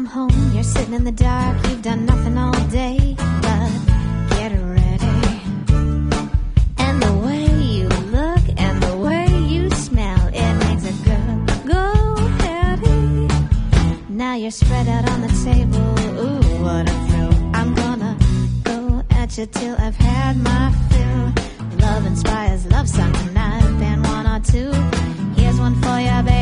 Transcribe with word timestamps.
come 0.00 0.30
home, 0.30 0.54
you're 0.54 0.62
sitting 0.62 0.94
in 0.94 1.04
the 1.04 1.12
dark, 1.12 1.56
you've 1.68 1.82
done 1.82 2.06
nothing 2.06 2.38
all 2.38 2.58
day 2.68 3.14
but 3.18 3.70
get 4.30 4.52
ready. 4.78 5.40
And 6.78 7.02
the 7.02 7.12
way 7.26 7.44
you 7.76 7.86
look 8.16 8.44
and 8.56 8.82
the 8.82 8.96
way 8.96 9.26
you 9.46 9.68
smell, 9.70 10.22
it 10.32 10.54
makes 10.64 10.84
a 10.92 10.94
girl 11.06 11.36
go 11.74 12.16
heady. 12.44 13.28
Now 14.08 14.34
you're 14.36 14.50
spread 14.50 14.88
out 14.88 15.10
on 15.10 15.20
the 15.20 15.32
table, 15.44 15.90
ooh, 16.24 16.64
what 16.64 16.88
a 16.88 16.96
thrill. 17.06 17.34
I'm 17.54 17.74
gonna 17.74 18.16
go 18.64 19.02
at 19.10 19.36
you 19.36 19.46
till 19.46 19.76
I've 19.78 19.96
had 19.96 20.38
my 20.38 20.72
fill. 20.90 21.24
Love 21.78 22.06
inspires 22.06 22.64
love 22.66 22.88
songs, 22.88 23.18
tonight, 23.24 23.68
been 23.78 24.02
one 24.02 24.26
or 24.26 24.40
two. 24.40 24.72
Here's 25.38 25.58
one 25.58 25.74
for 25.82 25.98
you, 26.00 26.22
baby. 26.22 26.39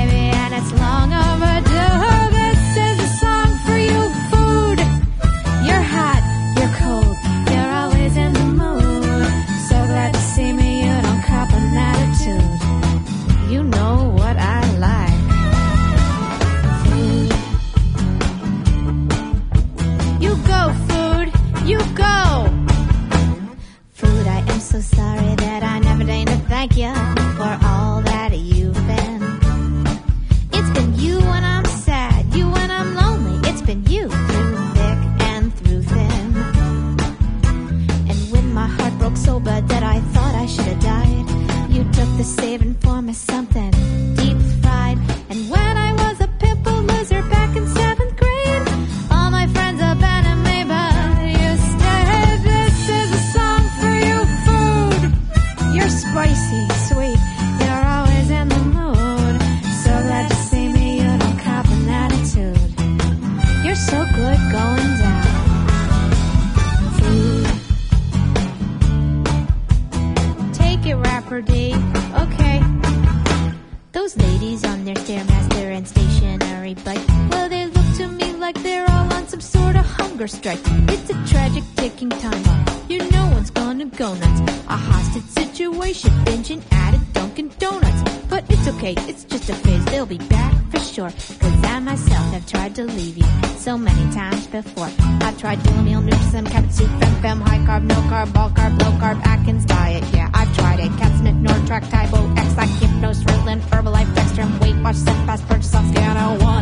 track, 101.68 101.84
Tybo 101.84 102.34
X, 102.38 102.56
like 102.56 102.70
hypnose, 102.80 103.22
thrilling, 103.22 103.60
herbalife, 103.60 104.10
dextrin, 104.14 104.58
weight 104.60 104.74
watch, 104.82 104.96
set 104.96 105.14
fast, 105.26 105.46
purchase 105.46 105.74
off, 105.74 105.86
scan, 105.90 106.16
I 106.16 106.36
want. 106.38 106.57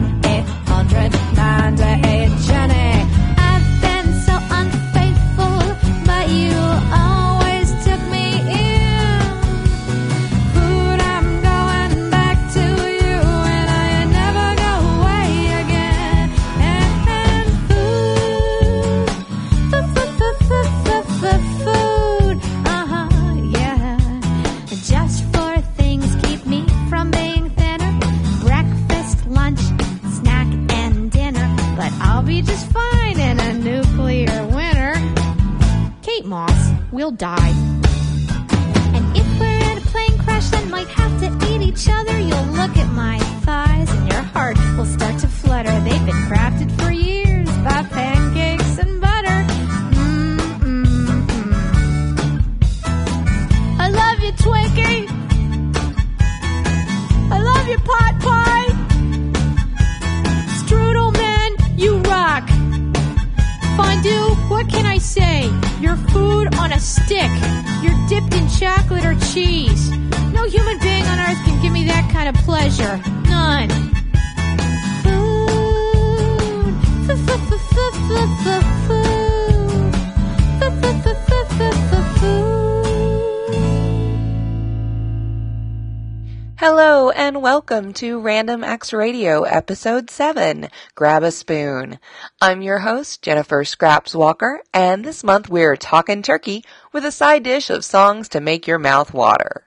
welcome 87.76 87.92
to 87.92 88.18
Random 88.18 88.64
Acts 88.64 88.94
Radio, 88.94 89.42
Episode 89.42 90.08
7 90.08 90.70
Grab 90.94 91.22
a 91.22 91.30
Spoon. 91.30 91.98
I'm 92.40 92.62
your 92.62 92.78
host, 92.78 93.20
Jennifer 93.20 93.64
Scraps 93.64 94.14
Walker, 94.14 94.62
and 94.72 95.04
this 95.04 95.22
month 95.22 95.50
we're 95.50 95.76
talking 95.76 96.22
turkey 96.22 96.64
with 96.94 97.04
a 97.04 97.12
side 97.12 97.42
dish 97.42 97.68
of 97.68 97.84
songs 97.84 98.30
to 98.30 98.40
make 98.40 98.66
your 98.66 98.78
mouth 98.78 99.12
water. 99.12 99.66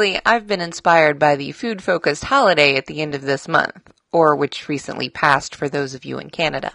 I've 0.00 0.46
been 0.46 0.60
inspired 0.60 1.18
by 1.18 1.36
the 1.36 1.52
food 1.52 1.82
focused 1.82 2.24
holiday 2.24 2.76
at 2.76 2.86
the 2.86 3.02
end 3.02 3.14
of 3.14 3.22
this 3.22 3.46
month, 3.46 3.92
or 4.12 4.34
which 4.34 4.68
recently 4.68 5.10
passed 5.10 5.54
for 5.54 5.68
those 5.68 5.94
of 5.94 6.04
you 6.04 6.18
in 6.18 6.30
Canada. 6.30 6.72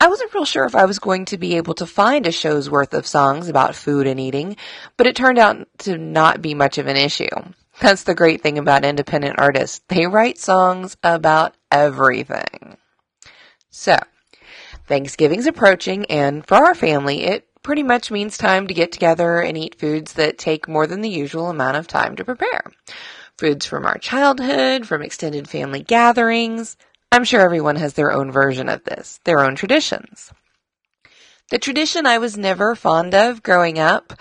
I 0.00 0.06
wasn't 0.08 0.32
real 0.32 0.44
sure 0.44 0.64
if 0.64 0.74
I 0.74 0.86
was 0.86 0.98
going 0.98 1.26
to 1.26 1.38
be 1.38 1.56
able 1.56 1.74
to 1.74 1.86
find 1.86 2.26
a 2.26 2.32
show's 2.32 2.70
worth 2.70 2.94
of 2.94 3.06
songs 3.06 3.48
about 3.48 3.74
food 3.74 4.06
and 4.06 4.18
eating, 4.18 4.56
but 4.96 5.06
it 5.06 5.16
turned 5.16 5.38
out 5.38 5.66
to 5.80 5.98
not 5.98 6.40
be 6.40 6.54
much 6.54 6.78
of 6.78 6.86
an 6.86 6.96
issue. 6.96 7.28
That's 7.80 8.04
the 8.04 8.14
great 8.14 8.40
thing 8.40 8.58
about 8.58 8.84
independent 8.84 9.36
artists. 9.38 9.80
They 9.88 10.06
write 10.06 10.38
songs 10.38 10.96
about 11.02 11.56
everything. 11.70 12.78
So, 13.70 13.96
Thanksgiving's 14.86 15.46
approaching, 15.46 16.06
and 16.06 16.46
for 16.46 16.54
our 16.54 16.74
family, 16.74 17.24
it 17.24 17.47
pretty 17.62 17.82
much 17.82 18.10
means 18.10 18.38
time 18.38 18.66
to 18.66 18.74
get 18.74 18.92
together 18.92 19.40
and 19.40 19.56
eat 19.56 19.78
foods 19.78 20.14
that 20.14 20.38
take 20.38 20.68
more 20.68 20.86
than 20.86 21.00
the 21.00 21.08
usual 21.08 21.50
amount 21.50 21.76
of 21.76 21.86
time 21.86 22.16
to 22.16 22.24
prepare. 22.24 22.64
Foods 23.38 23.66
from 23.66 23.86
our 23.86 23.98
childhood, 23.98 24.86
from 24.86 25.02
extended 25.02 25.48
family 25.48 25.82
gatherings, 25.82 26.76
I'm 27.10 27.24
sure 27.24 27.40
everyone 27.40 27.76
has 27.76 27.94
their 27.94 28.12
own 28.12 28.30
version 28.30 28.68
of 28.68 28.84
this, 28.84 29.20
their 29.24 29.40
own 29.40 29.54
traditions. 29.54 30.30
The 31.50 31.58
tradition 31.58 32.04
I 32.04 32.18
was 32.18 32.36
never 32.36 32.74
fond 32.74 33.14
of 33.14 33.42
growing 33.42 33.78
up 33.78 34.12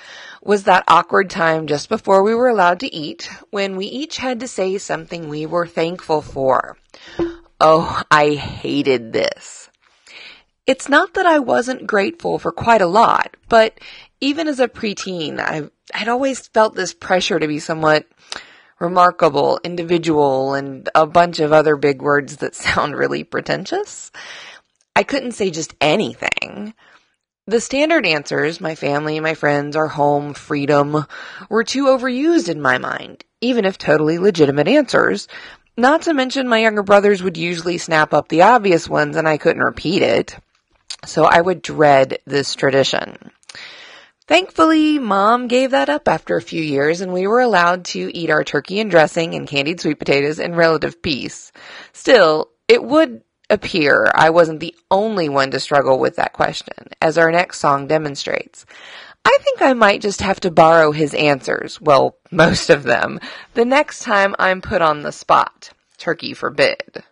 was 0.42 0.64
that 0.64 0.86
awkward 0.88 1.30
time 1.30 1.68
just 1.68 1.90
before 1.90 2.24
we 2.24 2.34
were 2.34 2.48
allowed 2.48 2.80
to 2.80 2.96
eat 2.96 3.30
when 3.50 3.76
we 3.76 3.88
each 3.88 4.16
had 4.16 4.40
to 4.40 4.48
say 4.48 4.78
something 4.78 5.28
we 5.28 5.46
were 5.46 5.68
thankful 5.68 6.22
for. 6.22 6.78
Oh, 7.60 8.02
I 8.10 8.36
hated 8.36 9.12
this. 9.12 9.57
It's 10.68 10.90
not 10.90 11.14
that 11.14 11.26
I 11.26 11.40
wasn't 11.40 11.88
grateful 11.88 12.40
for 12.40 12.52
quite 12.52 12.82
a 12.82 12.88
lot, 12.88 13.38
but 13.48 13.80
even 14.20 14.50
as 14.50 14.60
a 14.60 14.68
preteen, 14.68 15.40
I, 15.40 15.70
I'd 15.94 16.10
always 16.10 16.50
felt 16.50 16.76
this 16.76 16.94
pressure 16.94 17.40
to 17.40 17.48
be 17.48 17.60
somewhat 17.60 18.06
remarkable, 18.78 19.62
individual, 19.64 20.56
and 20.56 20.90
a 20.94 21.08
bunch 21.08 21.40
of 21.40 21.54
other 21.54 21.78
big 21.78 22.02
words 22.02 22.38
that 22.38 22.54
sound 22.68 22.98
really 22.98 23.24
pretentious. 23.24 24.12
I 24.94 25.04
couldn't 25.04 25.32
say 25.32 25.52
just 25.52 25.74
anything. 25.80 26.74
The 27.46 27.62
standard 27.62 28.06
answers, 28.06 28.60
my 28.60 28.76
family, 28.76 29.22
my 29.22 29.36
friends, 29.36 29.78
our 29.78 29.88
home, 29.88 30.34
freedom, 30.34 31.06
were 31.50 31.64
too 31.64 31.86
overused 31.86 32.50
in 32.50 32.62
my 32.62 32.78
mind, 32.78 33.24
even 33.40 33.64
if 33.64 33.78
totally 33.78 34.18
legitimate 34.18 34.68
answers. 34.68 35.30
Not 35.78 36.02
to 36.02 36.14
mention 36.14 36.50
my 36.50 36.60
younger 36.60 36.84
brothers 36.84 37.24
would 37.24 37.38
usually 37.38 37.78
snap 37.78 38.14
up 38.14 38.28
the 38.28 38.42
obvious 38.42 38.90
ones 38.90 39.16
and 39.16 39.30
I 39.30 39.38
couldn't 39.38 39.64
repeat 39.64 40.02
it. 40.02 40.38
So 41.06 41.26
I 41.26 41.42
would 41.42 41.62
dread 41.62 42.20
this 42.26 42.56
tradition. 42.56 43.32
Thankfully, 44.28 45.00
mom 45.00 45.48
gave 45.48 45.72
that 45.72 45.90
up 45.90 46.08
after 46.10 46.36
a 46.36 46.42
few 46.42 46.62
years 46.62 47.00
and 47.00 47.14
we 47.14 47.28
were 47.28 47.40
allowed 47.40 47.86
to 47.86 48.12
eat 48.14 48.30
our 48.30 48.44
turkey 48.44 48.82
and 48.82 48.92
dressing 48.92 49.36
and 49.36 49.48
candied 49.48 49.80
sweet 49.80 50.00
potatoes 50.00 50.40
in 50.40 50.54
relative 50.54 51.02
peace. 51.02 51.54
Still, 51.94 52.50
it 52.68 52.84
would 52.84 53.22
appear 53.50 54.12
I 54.14 54.32
wasn't 54.32 54.60
the 54.60 54.76
only 54.92 55.30
one 55.30 55.52
to 55.52 55.60
struggle 55.62 56.00
with 56.00 56.18
that 56.18 56.34
question, 56.34 56.90
as 57.02 57.18
our 57.18 57.32
next 57.32 57.60
song 57.60 57.88
demonstrates. 57.88 58.66
I 59.24 59.38
think 59.42 59.62
I 59.62 59.74
might 59.74 60.02
just 60.02 60.22
have 60.22 60.40
to 60.42 60.52
borrow 60.52 60.92
his 60.92 61.14
answers, 61.14 61.80
well, 61.82 62.18
most 62.32 62.70
of 62.70 62.84
them, 62.84 63.20
the 63.54 63.66
next 63.66 64.04
time 64.04 64.36
I'm 64.40 64.62
put 64.62 64.82
on 64.82 65.04
the 65.04 65.12
spot. 65.12 65.72
Turkey 65.98 66.34
forbid. 66.34 67.04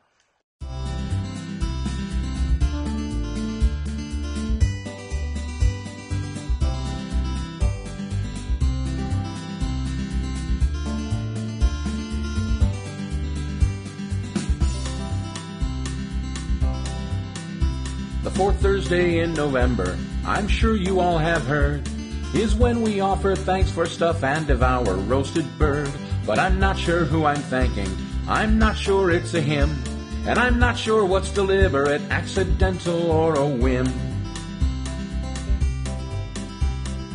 Fourth 18.35 18.59
Thursday 18.61 19.19
in 19.19 19.33
November, 19.33 19.97
I'm 20.25 20.49
sure 20.49 20.75
you 20.75 20.99
all 20.99 21.17
have 21.17 21.47
heard, 21.47 21.87
is 22.33 22.53
when 22.53 22.81
we 22.81 22.99
offer 22.99 23.33
thanks 23.33 23.71
for 23.71 23.85
stuff 23.85 24.25
and 24.25 24.45
devour 24.45 24.95
roasted 24.95 25.47
bird. 25.57 25.89
But 26.25 26.37
I'm 26.37 26.59
not 26.59 26.77
sure 26.77 27.05
who 27.05 27.23
I'm 27.23 27.41
thanking, 27.43 27.89
I'm 28.27 28.59
not 28.59 28.77
sure 28.77 29.09
it's 29.09 29.33
a 29.35 29.41
hymn, 29.41 29.81
and 30.27 30.37
I'm 30.37 30.59
not 30.59 30.77
sure 30.77 31.05
what's 31.05 31.31
deliberate, 31.31 32.01
accidental, 32.09 33.09
or 33.09 33.35
a 33.35 33.47
whim. 33.47 33.87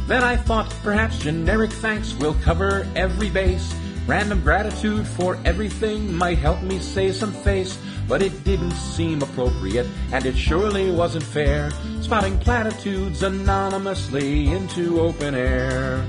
Then 0.07 0.25
I 0.25 0.37
thought 0.37 0.75
perhaps 0.83 1.19
generic 1.19 1.71
thanks 1.71 2.15
will 2.15 2.35
cover 2.43 2.89
every 2.97 3.29
base. 3.29 3.75
Random 4.11 4.43
gratitude 4.43 5.07
for 5.07 5.39
everything 5.45 6.13
might 6.13 6.39
help 6.39 6.61
me 6.63 6.81
save 6.81 7.15
some 7.15 7.33
face 7.33 7.79
but 8.09 8.23
it 8.23 8.43
didn't 8.43 8.73
seem 8.73 9.23
appropriate, 9.23 9.87
and 10.11 10.27
it 10.27 10.37
surely 10.37 10.91
wasn't 10.91 11.23
fair, 11.23 11.71
spouting 12.01 12.37
platitudes 12.41 13.23
anonymously 13.23 14.51
into 14.51 15.01
open 15.01 15.37
air. 15.37 16.05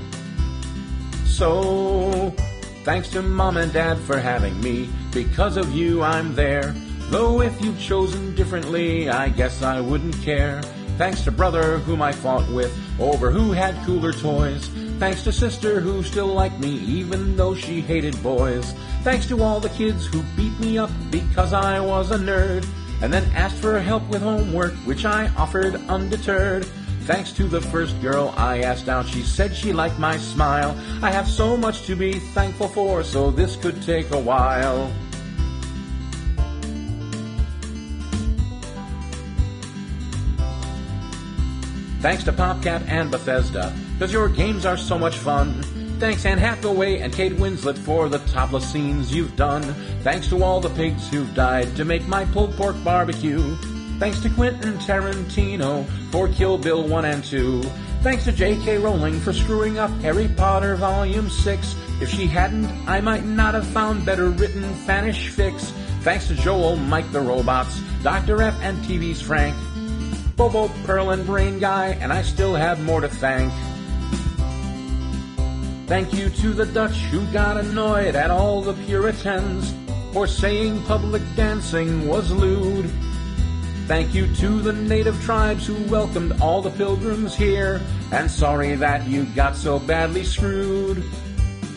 So, 1.24 2.34
thanks 2.82 3.08
to 3.10 3.22
mom 3.22 3.56
and 3.56 3.72
dad 3.72 3.98
for 4.00 4.18
having 4.18 4.60
me, 4.60 4.88
because 5.12 5.56
of 5.56 5.72
you 5.72 6.02
I'm 6.02 6.34
there. 6.34 6.74
Though 7.02 7.40
if 7.40 7.62
you'd 7.62 7.78
chosen 7.78 8.34
differently, 8.34 9.08
I 9.08 9.28
guess 9.28 9.62
I 9.62 9.80
wouldn't 9.80 10.20
care. 10.22 10.60
Thanks 10.98 11.22
to 11.22 11.30
brother 11.30 11.78
whom 11.78 12.02
I 12.02 12.10
fought 12.10 12.50
with 12.50 12.76
over 12.98 13.30
who 13.30 13.52
had 13.52 13.76
cooler 13.86 14.12
toys. 14.12 14.68
Thanks 15.02 15.24
to 15.24 15.32
sister 15.32 15.80
who 15.80 16.04
still 16.04 16.28
liked 16.28 16.60
me 16.60 16.70
even 16.74 17.34
though 17.34 17.56
she 17.56 17.80
hated 17.80 18.22
boys. 18.22 18.72
Thanks 19.02 19.26
to 19.26 19.42
all 19.42 19.58
the 19.58 19.68
kids 19.70 20.06
who 20.06 20.22
beat 20.36 20.56
me 20.60 20.78
up 20.78 20.92
because 21.10 21.52
I 21.52 21.80
was 21.80 22.12
a 22.12 22.18
nerd. 22.18 22.64
And 23.02 23.12
then 23.12 23.28
asked 23.32 23.56
for 23.56 23.80
help 23.80 24.08
with 24.10 24.22
homework, 24.22 24.74
which 24.86 25.04
I 25.04 25.26
offered 25.36 25.74
undeterred. 25.88 26.66
Thanks 27.00 27.32
to 27.32 27.48
the 27.48 27.60
first 27.60 28.00
girl 28.00 28.32
I 28.36 28.60
asked 28.60 28.88
out, 28.88 29.08
she 29.08 29.22
said 29.22 29.56
she 29.56 29.72
liked 29.72 29.98
my 29.98 30.16
smile. 30.18 30.80
I 31.02 31.10
have 31.10 31.26
so 31.26 31.56
much 31.56 31.84
to 31.86 31.96
be 31.96 32.20
thankful 32.20 32.68
for, 32.68 33.02
so 33.02 33.32
this 33.32 33.56
could 33.56 33.82
take 33.82 34.12
a 34.12 34.20
while. 34.20 34.88
Thanks 42.02 42.22
to 42.22 42.32
PopCap 42.32 42.86
and 42.86 43.10
Bethesda, 43.10 43.74
cause 44.02 44.12
your 44.12 44.28
games 44.28 44.66
are 44.66 44.76
so 44.76 44.98
much 44.98 45.16
fun. 45.16 45.62
Thanks 46.00 46.26
Anne 46.26 46.36
Hathaway 46.36 46.98
and 46.98 47.12
Kate 47.12 47.36
Winslet 47.36 47.78
for 47.78 48.08
the 48.08 48.18
topless 48.18 48.68
scenes 48.68 49.14
you've 49.14 49.36
done. 49.36 49.62
Thanks 50.02 50.26
to 50.30 50.42
all 50.42 50.58
the 50.58 50.70
pigs 50.70 51.08
who've 51.08 51.32
died 51.36 51.76
to 51.76 51.84
make 51.84 52.08
my 52.08 52.24
pulled 52.24 52.56
pork 52.56 52.74
barbecue. 52.82 53.54
Thanks 54.00 54.20
to 54.22 54.30
Quentin 54.30 54.74
Tarantino 54.78 55.86
for 56.10 56.26
Kill 56.26 56.58
Bill 56.58 56.88
1 56.88 57.04
and 57.04 57.22
2. 57.22 57.62
Thanks 58.02 58.24
to 58.24 58.32
J.K. 58.32 58.78
Rowling 58.78 59.20
for 59.20 59.32
screwing 59.32 59.78
up 59.78 59.92
Harry 60.00 60.26
Potter 60.26 60.74
Volume 60.74 61.30
6. 61.30 61.76
If 62.00 62.10
she 62.10 62.26
hadn't, 62.26 62.66
I 62.88 63.00
might 63.00 63.24
not 63.24 63.54
have 63.54 63.68
found 63.68 64.04
better 64.04 64.30
written 64.30 64.64
Fanish 64.84 65.28
fix. 65.28 65.70
Thanks 66.00 66.26
to 66.26 66.34
Joel, 66.34 66.74
Mike 66.74 67.12
the 67.12 67.20
Robots, 67.20 67.80
Dr. 68.02 68.42
F, 68.42 68.58
and 68.62 68.76
TV's 68.78 69.22
Frank. 69.22 69.54
Bobo, 70.34 70.66
Pearl, 70.86 71.10
and 71.10 71.24
Brain 71.24 71.60
Guy, 71.60 71.90
and 72.00 72.12
I 72.12 72.22
still 72.22 72.56
have 72.56 72.82
more 72.82 73.00
to 73.00 73.08
thank. 73.08 73.52
Thank 75.92 76.14
you 76.14 76.30
to 76.30 76.54
the 76.54 76.64
Dutch 76.64 76.96
who 77.10 77.22
got 77.34 77.58
annoyed 77.58 78.16
at 78.16 78.30
all 78.30 78.62
the 78.62 78.72
Puritans 78.86 79.74
for 80.14 80.26
saying 80.26 80.82
public 80.84 81.20
dancing 81.36 82.08
was 82.08 82.32
lewd. 82.32 82.90
Thank 83.88 84.14
you 84.14 84.34
to 84.36 84.62
the 84.62 84.72
native 84.72 85.22
tribes 85.22 85.66
who 85.66 85.74
welcomed 85.90 86.40
all 86.40 86.62
the 86.62 86.70
pilgrims 86.70 87.36
here, 87.36 87.78
and 88.10 88.30
sorry 88.30 88.74
that 88.76 89.06
you 89.06 89.26
got 89.34 89.54
so 89.54 89.78
badly 89.78 90.24
screwed. 90.24 91.04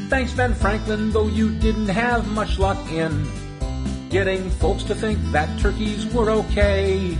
Thanks, 0.07 0.31
Ben 0.31 0.53
Franklin, 0.53 1.11
though 1.11 1.27
you 1.27 1.53
didn't 1.59 1.89
have 1.89 2.25
much 2.31 2.57
luck 2.57 2.79
in 2.93 3.29
getting 4.09 4.49
folks 4.49 4.83
to 4.83 4.95
think 4.95 5.19
that 5.33 5.59
turkeys 5.59 6.05
were 6.13 6.31
okay. 6.31 7.17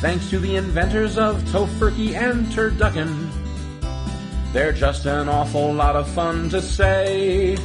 Thanks 0.00 0.28
to 0.28 0.38
the 0.38 0.56
inventors 0.56 1.16
of 1.16 1.42
tofurkey 1.44 2.12
and 2.12 2.44
turducken 2.48 3.25
they're 4.56 4.72
just 4.72 5.04
an 5.04 5.28
awful 5.28 5.70
lot 5.70 5.96
of 5.96 6.08
fun 6.08 6.48
to 6.48 6.62
say. 6.62 7.56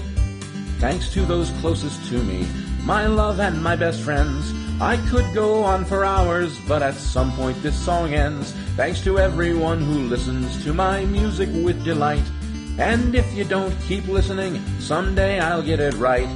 Thanks 0.79 1.09
to 1.13 1.25
those 1.25 1.49
closest 1.61 2.05
to 2.09 2.21
me, 2.21 2.45
my 2.83 3.07
love 3.07 3.39
and 3.39 3.63
my 3.63 3.77
best 3.77 4.01
friends. 4.01 4.53
I 4.81 4.97
could 5.09 5.33
go 5.33 5.63
on 5.63 5.85
for 5.85 6.03
hours, 6.03 6.59
but 6.67 6.81
at 6.81 6.95
some 6.95 7.31
point 7.31 7.63
this 7.63 7.79
song 7.79 8.13
ends. 8.13 8.51
Thanks 8.75 9.01
to 9.05 9.19
everyone 9.19 9.79
who 9.79 9.99
listens 10.09 10.61
to 10.65 10.73
my 10.73 11.05
music 11.05 11.47
with 11.63 11.81
delight. 11.85 12.29
And 12.77 13.15
if 13.15 13.33
you 13.33 13.45
don't 13.45 13.79
keep 13.83 14.05
listening, 14.09 14.61
someday 14.81 15.39
I'll 15.39 15.63
get 15.63 15.79
it 15.79 15.93
right. 15.93 16.27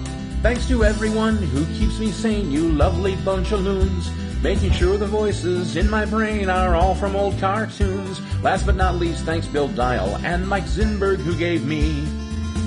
Thanks 0.42 0.70
to 0.70 0.86
everyone 0.86 1.36
who 1.36 1.66
keeps 1.78 2.00
me 2.00 2.12
sane, 2.12 2.50
you 2.50 2.72
lovely 2.72 3.18
bunch 3.26 3.52
of 3.52 3.60
loons 3.60 4.10
making 4.46 4.72
sure 4.74 4.96
the 4.96 5.08
voices 5.08 5.76
in 5.76 5.90
my 5.90 6.06
brain 6.06 6.52
are 6.52 6.76
all 6.76 6.94
from 6.94 7.16
old 7.16 7.36
cartoons. 7.40 8.22
Last 8.44 8.68
but 8.68 8.76
not 8.76 8.98
least, 8.98 9.26
thanks 9.26 9.48
Bill 9.48 9.68
Dial 9.70 10.18
and 10.18 10.48
Mike 10.48 10.66
Zinberg 10.66 11.18
who 11.18 11.36
gave 11.36 11.66
me 11.66 12.06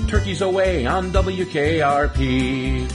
turkeys 0.09 0.41
away 0.41 0.85
on 0.85 1.11
WKRP. 1.11 2.91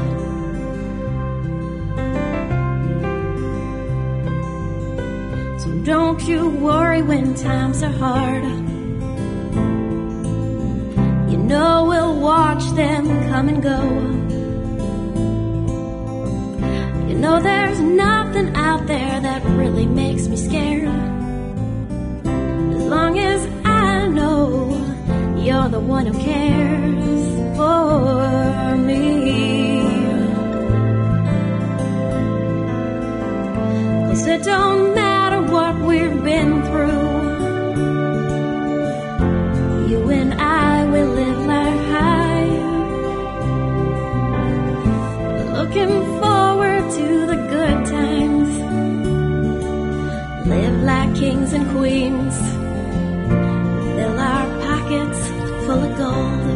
So 5.61 5.69
don't 5.85 6.23
you 6.29 6.51
worry 6.51 7.03
when 7.03 7.35
times 7.35 7.83
are 7.83 7.93
hard. 7.93 8.70
Know 11.51 11.85
we'll 11.85 12.21
watch 12.21 12.65
them 12.77 13.07
come 13.29 13.49
and 13.49 13.61
go. 13.61 13.83
You 17.09 17.17
know 17.19 17.43
there's 17.43 17.81
nothing 17.81 18.55
out 18.55 18.87
there 18.87 19.21
that 19.21 19.45
really 19.59 19.85
makes 19.85 20.29
me 20.29 20.37
scared. 20.37 20.87
As 22.25 22.85
long 22.95 23.19
as 23.19 23.41
I 23.65 24.07
know 24.07 24.71
you're 25.39 25.69
the 25.69 25.81
one 25.81 26.07
who 26.07 26.17
cares 26.21 27.57
for 27.57 28.77
me. 28.77 29.81
Cause 34.07 34.25
it 34.25 34.45
don't 34.45 34.95
matter 34.95 35.43
what 35.43 35.75
we've 35.81 36.23
been 36.23 36.60
Looking 45.73 46.21
forward 46.21 46.91
to 46.99 47.27
the 47.27 47.37
good 47.37 47.87
times. 47.87 48.49
Live 50.49 50.83
like 50.83 51.15
kings 51.15 51.53
and 51.53 51.71
queens. 51.71 52.37
Fill 53.95 54.19
our 54.19 54.47
pockets 54.67 55.21
full 55.65 55.83
of 55.85 55.97
gold. 55.97 56.47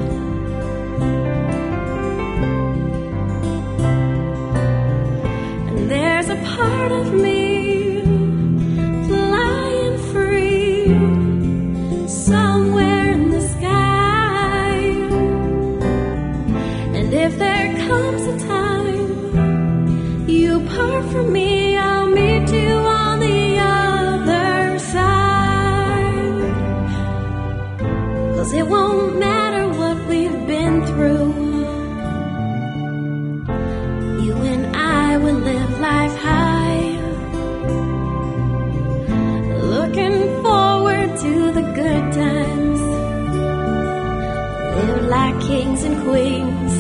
And 5.69 5.89
there's 5.89 6.29
a 6.29 6.37
part 6.57 6.91
of 6.91 7.13
me 7.15 7.54
kings 46.15 46.74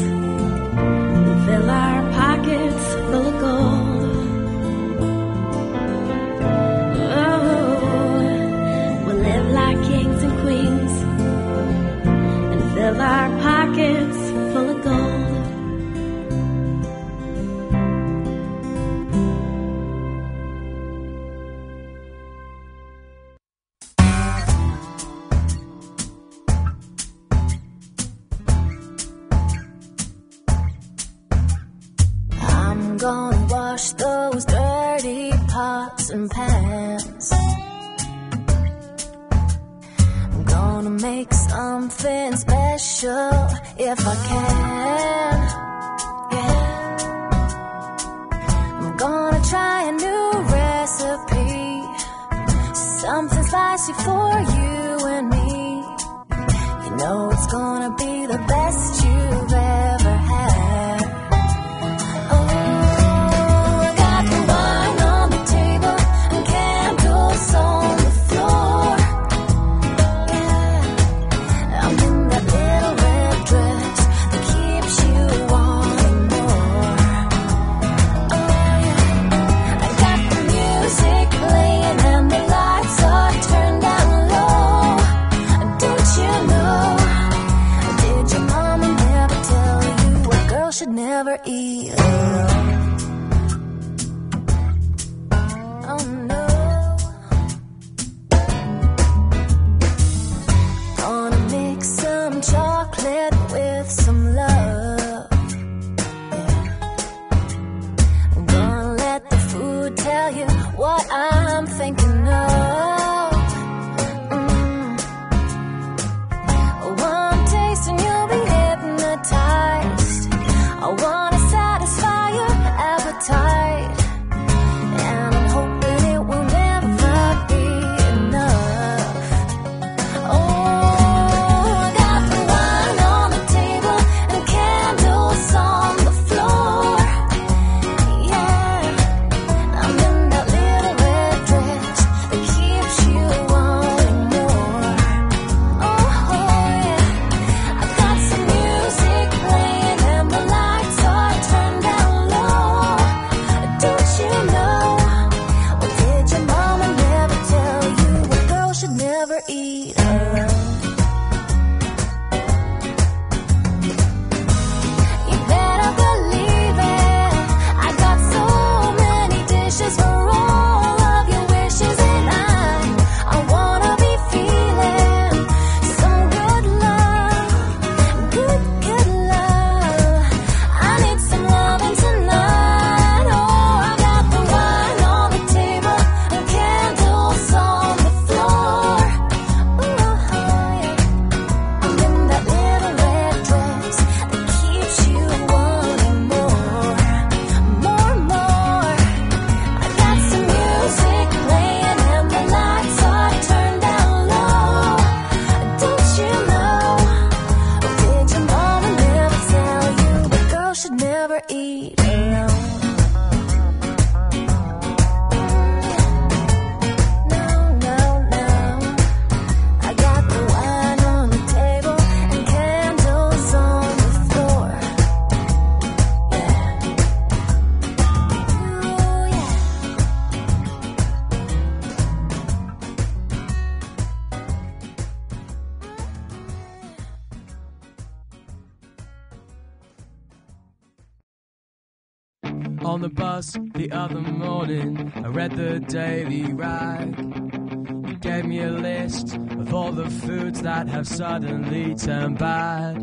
Daily 245.95 246.53
Rag. 246.53 247.17
You 247.17 248.17
gave 248.17 248.47
me 248.47 248.63
a 248.63 248.69
list 248.69 249.37
of 249.37 249.73
all 249.73 249.93
the 249.93 250.11
foods 250.11 250.61
that 250.63 250.89
have 250.89 251.07
suddenly 251.07 251.95
turned 251.95 252.37
bad. 252.37 252.97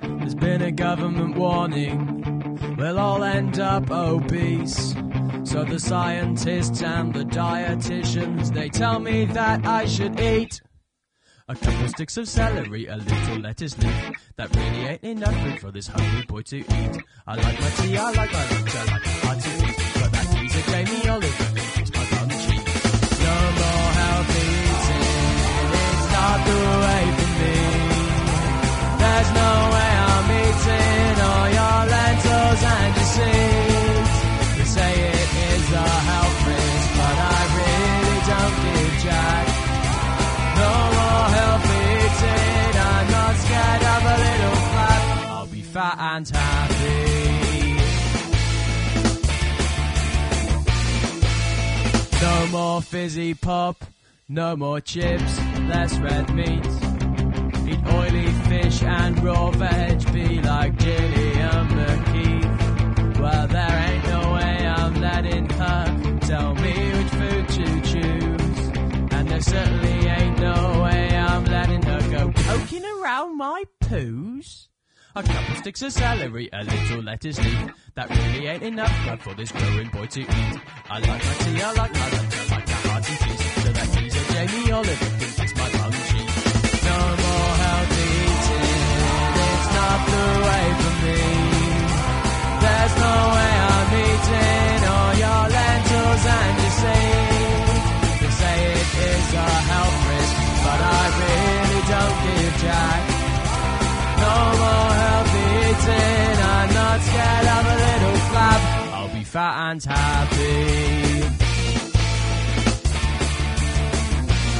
There's 0.00 0.34
been 0.34 0.62
a 0.62 0.72
government 0.72 1.36
warning, 1.36 2.74
we'll 2.78 2.98
all 2.98 3.22
end 3.22 3.60
up 3.60 3.90
obese. 3.90 4.94
So 5.44 5.62
the 5.64 5.78
scientists 5.78 6.80
and 6.80 7.12
the 7.12 7.24
dietitians, 7.26 8.54
they 8.54 8.70
tell 8.70 8.98
me 8.98 9.26
that 9.26 9.66
I 9.66 9.84
should 9.84 10.18
eat. 10.18 10.62
A 11.48 11.54
couple 11.54 11.86
sticks 11.88 12.16
of 12.16 12.26
celery, 12.26 12.86
a 12.86 12.96
little 12.96 13.40
lettuce 13.40 13.76
leaf. 13.76 14.32
That 14.36 14.56
really 14.56 14.86
ain't 14.86 15.04
enough 15.04 15.36
food 15.42 15.60
for 15.60 15.70
this 15.70 15.88
hungry 15.88 16.24
boy 16.24 16.40
to 16.44 16.60
eat. 16.60 17.04
I 17.26 17.34
like 17.34 17.60
my 17.60 17.70
tea, 17.70 17.98
I 17.98 18.10
like 18.12 18.32
my 18.32 18.50
lunch, 18.52 18.74
I 18.74 18.84
like 18.84 19.04
my 19.04 19.12
hard 19.20 19.40
to 19.40 19.50
eat. 19.68 19.76
But 20.00 20.12
that 20.12 20.26
teaser 20.32 20.70
Jamie 20.70 21.08
Oliver 21.10 21.79
No 22.10 23.36
more 23.60 23.88
it's 25.82 26.06
not 26.16 26.38
the 26.48 26.60
way 26.84 27.04
for 27.16 27.30
me. 27.40 27.58
There's 29.02 29.30
no 29.42 29.50
way 29.74 29.92
I'm 30.10 30.28
eating 30.42 31.16
all 31.28 31.46
your 31.58 31.80
lentils 31.94 32.62
and 32.76 32.90
your. 32.98 34.12
They 34.58 34.68
say 34.76 34.92
it 35.14 35.30
is 35.50 35.66
a 35.72 35.88
health 36.10 36.38
risk, 36.50 36.88
but 36.98 37.16
I 37.34 37.40
really 37.58 38.18
don't 38.30 38.56
give 38.64 38.94
jack. 39.06 39.46
No 40.60 40.72
more 40.98 41.26
healthy 41.38 41.80
eating. 42.04 42.74
I'm 42.90 43.06
not 43.16 43.34
scared 43.44 43.84
of 43.94 44.02
a 44.14 44.16
little. 44.26 44.58
I'll 45.30 45.46
be 45.46 45.62
fat 45.62 45.96
and 45.98 46.28
happy. 46.28 46.79
More 52.50 52.82
fizzy 52.82 53.34
pop. 53.34 53.84
No 54.28 54.56
more 54.56 54.80
chips. 54.80 55.38
Less 55.68 55.96
red 55.98 56.34
meat. 56.34 56.66
Eat 57.68 57.80
oily 57.94 58.32
fish 58.48 58.82
and 58.82 59.22
raw 59.22 59.50
veg. 59.50 60.12
Be 60.12 60.40
like 60.40 60.76
Gillian 60.78 61.68
McKeith. 61.68 63.20
Well, 63.20 63.46
there 63.48 63.90
ain't 63.90 64.04
no 64.06 64.32
way 64.32 64.66
I'm 64.66 64.94
letting 65.00 65.48
her 65.50 66.18
tell 66.20 66.54
me 66.54 66.92
which 66.92 67.12
food 67.18 67.48
to 67.48 67.80
choose. 67.82 68.58
And 69.12 69.28
there 69.28 69.42
certainly 69.42 70.08
ain't 70.08 70.38
no 70.40 70.82
way 70.82 71.16
I'm 71.16 71.44
letting 71.44 71.82
her 71.82 72.00
go 72.10 72.32
poking 72.32 72.84
around 72.84 73.36
my 73.36 73.64
poos. 73.84 74.69
A 75.16 75.22
couple 75.24 75.56
sticks 75.56 75.82
of 75.82 75.92
celery, 75.92 76.48
a 76.52 76.62
little 76.62 77.02
lettuce 77.02 77.38
leaf. 77.42 77.74
That 77.96 78.08
really 78.10 78.46
ain't 78.46 78.62
enough 78.62 78.94
blood 79.02 79.20
for 79.20 79.34
this 79.34 79.50
growing 79.50 79.88
boy 79.88 80.06
to 80.06 80.20
eat. 80.20 80.60
I 80.88 80.98
like 81.00 81.24
my 81.26 81.34
tea, 81.42 81.62
I 81.62 81.72
like 81.72 81.92
my 81.92 82.08
lunch, 82.14 82.34
I 82.38 82.46
like 82.54 82.66
my 82.68 82.78
hearty 82.86 83.14
feast. 83.18 83.42
So 83.64 83.72
that 83.72 83.88
teaser 83.90 84.24
Jamie 84.32 84.70
Oliver 84.70 85.10
thinks 85.18 85.40
it's 85.40 85.54
my 85.58 85.68
bum 85.74 85.90
cheek. 85.90 86.30
No 86.86 86.98
more 87.26 87.50
healthy 87.58 88.06
eating, 88.22 89.34
it's 89.50 89.68
not 89.74 90.00
the 90.14 90.26
way 90.46 90.66
for 90.78 90.94
me. 91.02 91.20
There's 92.62 92.94
no 93.02 93.14
way 93.34 93.52
I'm 93.66 93.90
eating 94.06 94.80
all 94.94 95.12
your 95.26 95.42
lentils 95.58 96.24
and 96.38 96.54
your 96.62 96.74
seeds. 96.80 97.82
They 98.22 98.30
say 98.30 98.58
it 98.78 98.90
is 99.10 99.28
a 99.34 99.48
health 99.74 99.98
risk, 100.06 100.34
but 100.62 100.80
I 100.86 101.02
really 101.18 101.82
don't 101.90 102.16
give 102.22 102.54
jack. 102.62 103.02
No 104.22 104.34
more 104.62 104.89
fat 109.30 109.70
and 109.70 109.84
happy. 109.84 111.20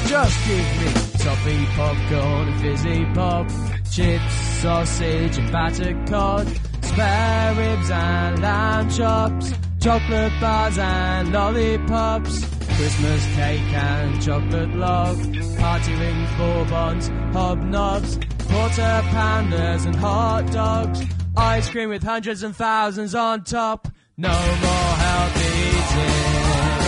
Just 0.07 0.47
give 0.47 0.69
me 0.81 0.89
toffee, 1.19 1.67
popcorn, 1.75 2.59
fizzy 2.61 3.05
pop, 3.13 3.49
chips, 3.91 4.35
sausage, 4.63 5.39
and 5.39 5.51
battered 5.51 6.09
cod, 6.09 6.47
spare 6.83 7.55
ribs 7.55 7.91
and 7.91 8.41
lamb 8.41 8.89
chops, 8.91 9.53
chocolate 9.81 10.33
bars 10.41 10.79
and 10.79 11.33
lollipops, 11.33 12.45
Christmas 12.77 13.27
cake 13.35 13.73
and 13.73 14.23
chocolate 14.23 14.75
log, 14.77 15.17
party 15.59 15.95
ring 15.95 16.27
bourbons, 16.39 17.09
hobnobs, 17.35 18.21
quarter 18.49 19.01
pounders 19.11 19.85
and 19.85 19.97
hot 19.97 20.49
dogs, 20.53 21.03
ice 21.37 21.69
cream 21.69 21.89
with 21.89 22.05
hundreds 22.05 22.45
and 22.45 22.55
thousands 22.55 23.17
on 23.17 23.43
top. 23.43 23.89
No 24.21 24.29
more 24.29 24.93
healthy 25.07 25.53
eating, 25.73 26.45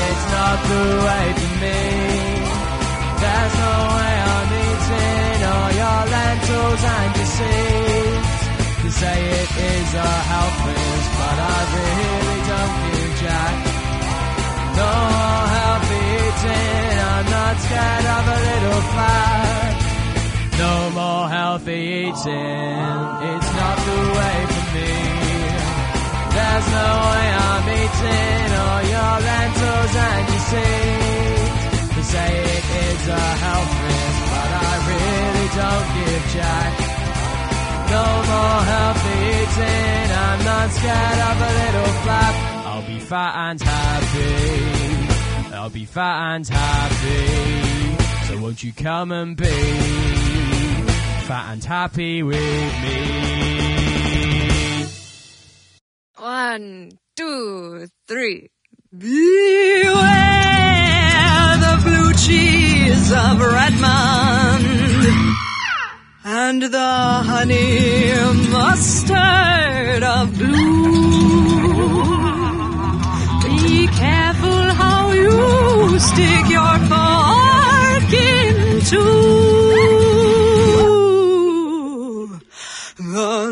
it's 0.06 0.26
not 0.36 0.58
the 0.68 0.84
way 1.06 1.26
for 1.40 1.52
me. 1.64 1.80
There's 3.22 3.54
no 3.64 3.74
way 3.96 4.14
I'm 4.36 4.50
eating 4.68 5.40
all 5.52 5.70
your 5.80 6.00
lentils 6.12 6.82
and 6.96 7.10
your 7.16 7.30
seeds. 7.36 8.32
They 8.82 8.92
say 9.00 9.18
it 9.40 9.50
is 9.72 9.90
a 9.94 10.12
health 10.32 10.58
risk, 10.68 11.10
but 11.20 11.38
I 11.40 11.58
really 11.72 12.40
don't 12.52 12.74
give 12.84 13.12
jack. 13.24 13.54
No 14.76 14.92
more 15.16 15.44
healthy 15.56 16.02
eating, 16.20 16.94
I'm 17.12 17.26
not 17.32 17.54
scared 17.64 18.06
of 18.16 18.24
a 18.28 18.38
little 18.48 18.82
fat. 18.92 19.72
No 20.58 20.74
more 21.00 21.24
healthy 21.30 21.80
eating, 22.04 22.92
it's 23.32 23.50
not 23.56 23.76
the 23.88 23.98
way. 24.20 24.51
There's 26.52 26.68
no 26.68 26.90
way 27.12 27.28
I'm 27.48 27.66
eating 27.80 28.48
all 28.60 28.82
your 28.94 29.14
lentils 29.24 29.94
and 30.08 30.24
your 30.32 30.44
seeds. 30.52 31.96
They 31.96 32.04
say 32.12 32.30
it 32.56 32.66
is 32.84 33.02
a 33.08 33.24
health 33.44 33.72
risk, 33.84 34.20
but 34.34 34.50
I 34.60 34.74
really 34.92 35.48
don't 35.60 35.88
give 35.96 36.24
jack. 36.36 36.72
No 37.88 38.04
more 38.32 38.60
healthy 38.72 39.16
eating, 39.32 40.08
I'm 40.26 40.40
not 40.44 40.68
scared 40.76 41.20
of 41.30 41.36
a 41.40 41.52
little 41.62 41.92
flap. 42.04 42.34
I'll 42.68 42.86
be 42.86 42.98
fat 43.00 43.32
and 43.48 43.60
happy. 43.62 45.54
I'll 45.56 45.70
be 45.70 45.86
fat 45.86 46.34
and 46.34 46.46
happy. 46.46 48.26
So 48.26 48.42
won't 48.42 48.62
you 48.62 48.72
come 48.74 49.10
and 49.10 49.38
be 49.38 49.46
fat 51.24 51.52
and 51.52 51.64
happy 51.64 52.22
with 52.22 52.82
me? 52.82 53.61
One, 56.52 56.98
two, 57.16 57.86
three. 58.06 58.50
Beware 58.90 59.08
the 61.64 61.74
blue 61.82 62.12
cheese 62.24 63.10
of 63.10 63.40
Redmond 63.40 64.66
and 66.26 66.62
the 66.62 66.94
honey 67.30 68.12
mustard 68.50 70.02
of 70.02 70.36
blue. 70.36 71.72
Be 73.44 73.86
careful 73.86 74.62
how 74.82 75.10
you 75.10 75.98
stick 75.98 76.50
your 76.50 76.76
fork 76.90 78.12
into 78.12 79.61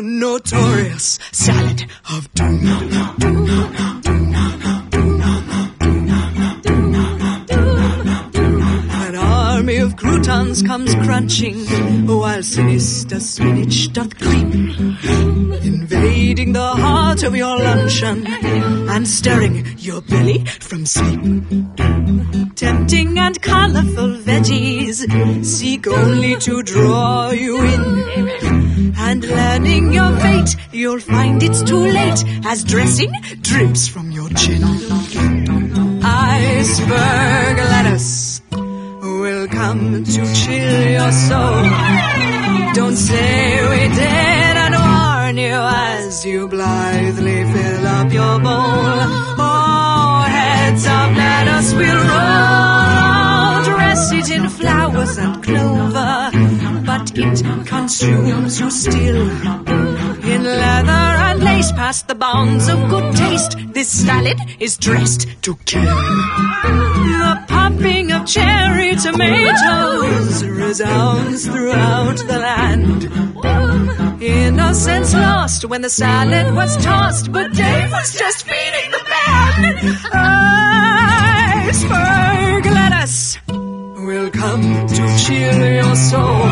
the 0.01 0.07
notorious 0.07 1.19
salad 1.31 1.85
of 2.09 2.33
doom. 2.33 2.67
An 8.93 9.15
army 9.15 9.77
of 9.77 9.95
croutons 9.97 10.63
comes 10.63 10.95
crunching, 10.95 12.07
while 12.07 12.41
sinister 12.41 13.19
spinach 13.19 13.93
doth 13.93 14.17
creep, 14.17 14.53
invading 15.63 16.53
the 16.53 16.71
heart 16.83 17.21
of 17.23 17.35
your 17.35 17.57
luncheon 17.57 18.25
and 18.89 19.07
stirring 19.07 19.65
your 19.77 20.01
belly 20.01 20.43
from 20.45 20.85
sleep. 20.87 21.21
Tempting 22.55 23.19
and 23.19 23.39
colorful 23.41 24.15
veggies 24.17 25.45
seek 25.45 25.87
only 25.87 26.37
to 26.37 26.63
draw 26.63 27.29
you 27.29 27.61
in. 27.61 28.70
And 28.97 29.23
learning 29.23 29.93
your 29.93 30.11
fate, 30.19 30.55
you'll 30.71 30.99
find 30.99 31.41
it's 31.43 31.61
too 31.63 31.83
late 31.83 32.23
as 32.45 32.63
dressing 32.63 33.11
drips 33.41 33.87
from 33.87 34.11
your 34.11 34.29
chin. 34.29 34.63
Iceberg 36.03 37.57
lettuce 37.57 38.41
will 38.51 39.47
come 39.47 40.03
to 40.03 40.33
chill 40.33 40.91
your 40.97 41.11
soul. 41.11 41.63
Don't 42.73 42.95
say 42.95 43.61
we 43.69 43.95
didn't 43.95 44.73
warn 44.79 45.37
you 45.37 45.53
as 45.53 46.25
you 46.25 46.47
blithely 46.47 47.43
fill 47.53 47.87
up 47.87 48.11
your 48.13 48.39
bowl. 48.39 48.99
Oh, 49.43 50.25
heads 50.27 50.85
of 50.85 51.17
lettuce 51.17 51.73
will 51.73 52.03
roll, 52.13 52.80
it 54.13 54.29
in 54.29 54.49
flowers 54.49 55.17
and 55.17 55.43
clover, 55.43 56.31
but 56.85 57.11
it 57.17 57.43
consumes 57.65 58.59
you 58.59 58.69
still 58.69 59.29
in 60.23 60.43
leather 60.43 61.05
and 61.27 61.43
lace 61.43 61.71
past 61.71 62.07
the 62.07 62.15
bounds 62.15 62.67
of 62.67 62.77
good 62.89 63.15
taste. 63.15 63.57
This 63.73 63.89
salad 63.89 64.37
is 64.59 64.77
dressed 64.77 65.27
to 65.43 65.55
kill. 65.65 65.83
The 65.83 67.43
popping 67.47 68.11
of 68.11 68.25
cherry 68.25 68.95
tomatoes 68.95 70.43
resounds 70.45 71.45
throughout 71.45 72.17
the 72.17 72.39
land. 72.39 73.09
Innocence 74.21 75.13
lost 75.13 75.65
when 75.65 75.81
the 75.81 75.89
salad 75.89 76.53
was 76.55 76.77
tossed, 76.77 77.31
but 77.31 77.51
Dave 77.53 77.91
was 77.91 78.13
just 78.13 78.45
feeding 78.45 78.91
the 78.91 79.03
band. 79.09 79.97
Iceberg 81.73 82.65
lettuce 82.65 83.37
will 84.11 84.29
come 84.31 84.87
to 84.95 85.03
chill 85.23 85.61
your 85.79 85.95
soul. 85.95 86.47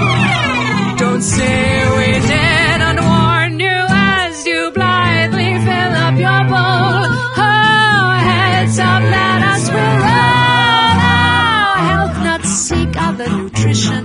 Don't 1.04 1.22
say 1.22 1.60
we 2.00 2.10
didn't 2.34 3.00
warn 3.12 3.60
you 3.60 3.80
as 3.90 4.46
you 4.48 4.72
blithely 4.72 5.52
fill 5.68 5.94
up 6.06 6.16
your 6.28 6.42
bowl. 6.52 7.04
Oh, 7.48 8.06
heads 8.30 8.78
of 8.90 9.00
lettuce 9.16 9.68
will 9.76 9.98
roll. 10.08 10.96
Oh, 11.08 11.74
health 11.90 12.18
nuts 12.28 12.50
seek 12.68 12.92
other 13.08 13.30
nutrition. 13.30 14.04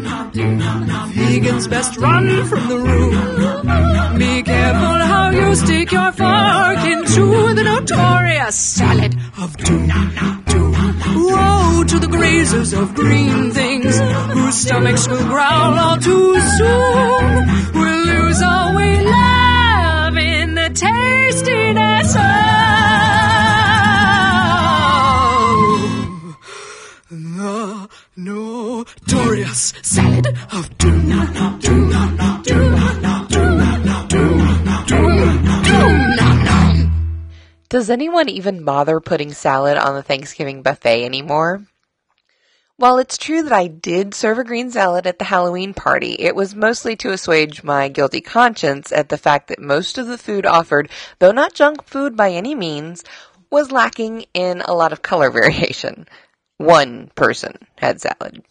Vegans 1.16 1.70
best 1.70 1.96
run 1.96 2.26
from 2.50 2.64
the 2.72 2.78
room. 2.88 4.18
Be 4.18 4.42
careful 4.42 4.98
how 5.12 5.30
you 5.30 5.54
stick 5.54 5.92
your 5.92 6.10
fork 6.12 6.80
into 6.94 7.54
the 7.58 7.64
notorious 7.70 8.56
salad 8.56 9.14
of 9.38 9.56
doom. 9.58 10.43
Woe 11.12 11.84
to 11.86 11.98
the 11.98 12.06
grazers 12.06 12.72
of 12.72 12.94
green 12.94 13.50
things 13.52 13.98
whose 14.00 14.54
stomachs 14.54 15.06
will 15.08 15.24
growl 15.24 15.78
all 15.78 15.96
too 15.98 16.40
soon. 16.58 17.46
We'll 17.74 18.04
lose 18.06 18.42
all 18.42 18.74
we 18.74 19.00
love 19.00 20.16
in 20.16 20.54
the 20.54 20.70
tastiness 20.70 22.16
of 22.16 22.32
the 27.10 27.88
notorious 28.16 29.72
salad 29.82 30.26
of 30.52 30.78
doom. 30.78 30.94
Doom, 31.04 31.26
doom, 31.34 31.58
doom, 31.60 32.16
doom, 32.16 32.42
doom, 32.42 33.13
Does 37.74 37.90
anyone 37.90 38.28
even 38.28 38.64
bother 38.64 39.00
putting 39.00 39.32
salad 39.32 39.76
on 39.76 39.96
the 39.96 40.02
Thanksgiving 40.04 40.62
buffet 40.62 41.04
anymore? 41.04 41.66
While 42.76 42.98
it's 42.98 43.18
true 43.18 43.42
that 43.42 43.52
I 43.52 43.66
did 43.66 44.14
serve 44.14 44.38
a 44.38 44.44
green 44.44 44.70
salad 44.70 45.08
at 45.08 45.18
the 45.18 45.24
Halloween 45.24 45.74
party, 45.74 46.14
it 46.20 46.36
was 46.36 46.54
mostly 46.54 46.94
to 46.94 47.10
assuage 47.10 47.64
my 47.64 47.88
guilty 47.88 48.20
conscience 48.20 48.92
at 48.92 49.08
the 49.08 49.18
fact 49.18 49.48
that 49.48 49.58
most 49.58 49.98
of 49.98 50.06
the 50.06 50.16
food 50.16 50.46
offered, 50.46 50.88
though 51.18 51.32
not 51.32 51.54
junk 51.54 51.82
food 51.82 52.16
by 52.16 52.30
any 52.30 52.54
means, 52.54 53.02
was 53.50 53.72
lacking 53.72 54.26
in 54.34 54.60
a 54.60 54.72
lot 54.72 54.92
of 54.92 55.02
color 55.02 55.28
variation. 55.32 56.06
One 56.58 57.10
person 57.16 57.58
had 57.78 58.00
salad. 58.00 58.44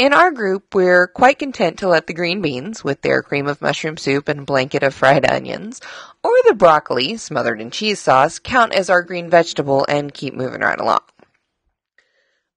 In 0.00 0.14
our 0.14 0.30
group, 0.30 0.74
we're 0.74 1.06
quite 1.06 1.38
content 1.38 1.80
to 1.80 1.88
let 1.88 2.06
the 2.06 2.14
green 2.14 2.40
beans, 2.40 2.82
with 2.82 3.02
their 3.02 3.22
cream 3.22 3.46
of 3.46 3.60
mushroom 3.60 3.98
soup 3.98 4.28
and 4.28 4.46
blanket 4.46 4.82
of 4.82 4.94
fried 4.94 5.30
onions, 5.30 5.78
or 6.22 6.32
the 6.46 6.54
broccoli, 6.54 7.16
smothered 7.16 7.60
in 7.60 7.70
cheese 7.70 8.00
sauce, 8.00 8.38
count 8.38 8.74
as 8.74 8.90
our 8.90 9.02
green 9.02 9.30
vegetable 9.30 9.86
and 9.88 10.12
keep 10.12 10.34
moving 10.34 10.60
right 10.60 10.80
along. 10.80 11.00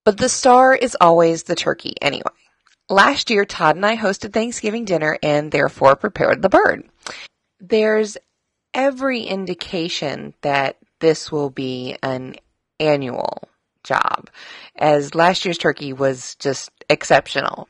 But 0.06 0.18
the 0.18 0.30
star 0.30 0.76
is 0.76 0.98
always 1.00 1.44
the 1.44 1.56
turkey 1.56 1.96
anyway. 2.02 2.24
Last 2.90 3.30
year, 3.30 3.46
Todd 3.46 3.78
and 3.78 3.86
I 3.86 3.96
hosted 3.96 4.34
Thanksgiving 4.34 4.84
dinner 4.84 5.18
and 5.24 5.52
therefore 5.52 5.96
prepared 5.96 6.42
the 6.42 6.50
bird. 6.50 6.84
There's 7.60 8.18
every 8.74 9.22
indication 9.22 10.34
that 10.42 10.78
this 11.00 11.32
will 11.32 11.50
be 11.50 11.98
an 12.04 12.36
annual 12.80 13.48
job, 13.84 14.30
as 14.78 15.16
last 15.16 15.46
year's 15.46 15.58
turkey 15.58 15.94
was 15.94 16.36
just 16.36 16.72
exceptional. 16.90 17.70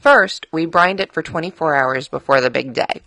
First, 0.00 0.46
we 0.52 0.66
brined 0.66 1.00
it 1.00 1.12
for 1.12 1.22
24 1.22 1.74
hours 1.74 2.08
before 2.08 2.40
the 2.40 2.50
big 2.50 2.72
day. 2.72 3.02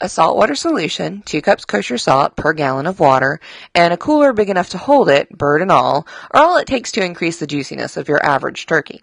A 0.00 0.08
saltwater 0.08 0.56
solution, 0.56 1.22
two 1.24 1.40
cups 1.40 1.64
kosher 1.64 1.98
salt 1.98 2.34
per 2.34 2.52
gallon 2.52 2.86
of 2.86 2.98
water, 2.98 3.38
and 3.74 3.94
a 3.94 3.96
cooler 3.96 4.32
big 4.32 4.50
enough 4.50 4.70
to 4.70 4.78
hold 4.78 5.08
it, 5.08 5.30
bird 5.30 5.62
and 5.62 5.70
all, 5.70 6.06
are 6.32 6.42
all 6.42 6.56
it 6.56 6.66
takes 6.66 6.90
to 6.92 7.04
increase 7.04 7.38
the 7.38 7.46
juiciness 7.46 7.96
of 7.96 8.08
your 8.08 8.24
average 8.24 8.66
turkey. 8.66 9.02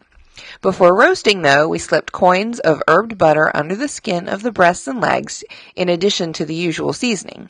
Before 0.62 0.96
roasting, 0.96 1.42
though, 1.42 1.68
we 1.68 1.78
slipped 1.78 2.12
coins 2.12 2.60
of 2.60 2.82
herbed 2.88 3.18
butter 3.18 3.56
under 3.56 3.76
the 3.76 3.88
skin 3.88 4.28
of 4.28 4.44
the 4.44 4.52
breasts 4.52 4.88
and 4.88 5.00
legs, 5.00 5.44
in 5.76 5.88
addition 5.88 6.34
to 6.34 6.46
the 6.46 6.56
usual 6.56 6.94
seasoning. 6.94 7.50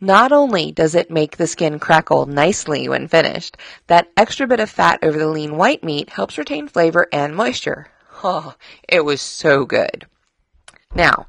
Not 0.00 0.32
only 0.32 0.72
does 0.72 0.94
it 0.94 1.10
make 1.10 1.36
the 1.36 1.46
skin 1.46 1.78
crackle 1.78 2.26
nicely 2.26 2.88
when 2.88 3.08
finished, 3.08 3.56
that 3.86 4.08
extra 4.16 4.46
bit 4.46 4.60
of 4.60 4.70
fat 4.70 4.98
over 5.02 5.18
the 5.18 5.28
lean 5.28 5.56
white 5.56 5.82
meat 5.84 6.10
helps 6.10 6.38
retain 6.38 6.68
flavor 6.68 7.06
and 7.12 7.34
moisture. 7.34 7.88
Oh, 8.22 8.54
it 8.88 9.04
was 9.04 9.20
so 9.20 9.64
good. 9.64 10.06
Now, 10.94 11.26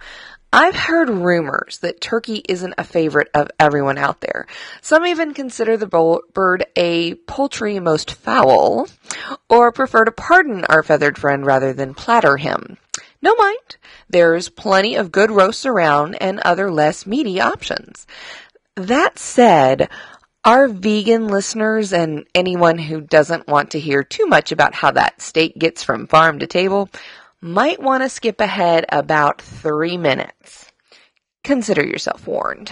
I've 0.55 0.75
heard 0.75 1.09
rumors 1.09 1.79
that 1.79 1.99
turkey 1.99 2.43
isn't 2.47 2.75
a 2.77 2.83
favorite 2.83 3.27
of 3.33 3.49
everyone 3.59 3.97
out 3.97 4.21
there. 4.21 4.45
Some 4.83 5.03
even 5.03 5.33
consider 5.33 5.77
the 5.77 5.87
bird 5.87 6.65
a 6.75 7.15
poultry 7.15 7.79
most 7.79 8.11
foul, 8.11 8.87
or 9.49 9.71
prefer 9.71 10.05
to 10.05 10.11
pardon 10.11 10.63
our 10.65 10.83
feathered 10.83 11.17
friend 11.17 11.43
rather 11.43 11.73
than 11.73 11.95
platter 11.95 12.37
him. 12.37 12.77
No 13.19 13.33
mind, 13.33 13.77
there's 14.07 14.49
plenty 14.49 14.95
of 14.95 15.11
good 15.11 15.31
roasts 15.31 15.65
around 15.65 16.21
and 16.21 16.39
other 16.41 16.69
less 16.69 17.07
meaty 17.07 17.41
options. 17.41 18.05
That 18.75 19.17
said, 19.17 19.89
our 20.45 20.67
vegan 20.67 21.29
listeners 21.29 21.91
and 21.91 22.27
anyone 22.35 22.77
who 22.77 23.01
doesn't 23.01 23.47
want 23.47 23.71
to 23.71 23.79
hear 23.79 24.03
too 24.03 24.27
much 24.27 24.51
about 24.51 24.75
how 24.75 24.91
that 24.91 25.19
steak 25.19 25.57
gets 25.57 25.81
from 25.81 26.05
farm 26.05 26.37
to 26.37 26.45
table 26.45 26.89
might 27.43 27.81
want 27.81 28.01
to 28.01 28.07
skip 28.07 28.39
ahead 28.39 28.85
about 28.87 29.41
three 29.41 29.97
minutes. 29.97 30.71
Consider 31.43 31.85
yourself 31.85 32.25
warned. 32.25 32.71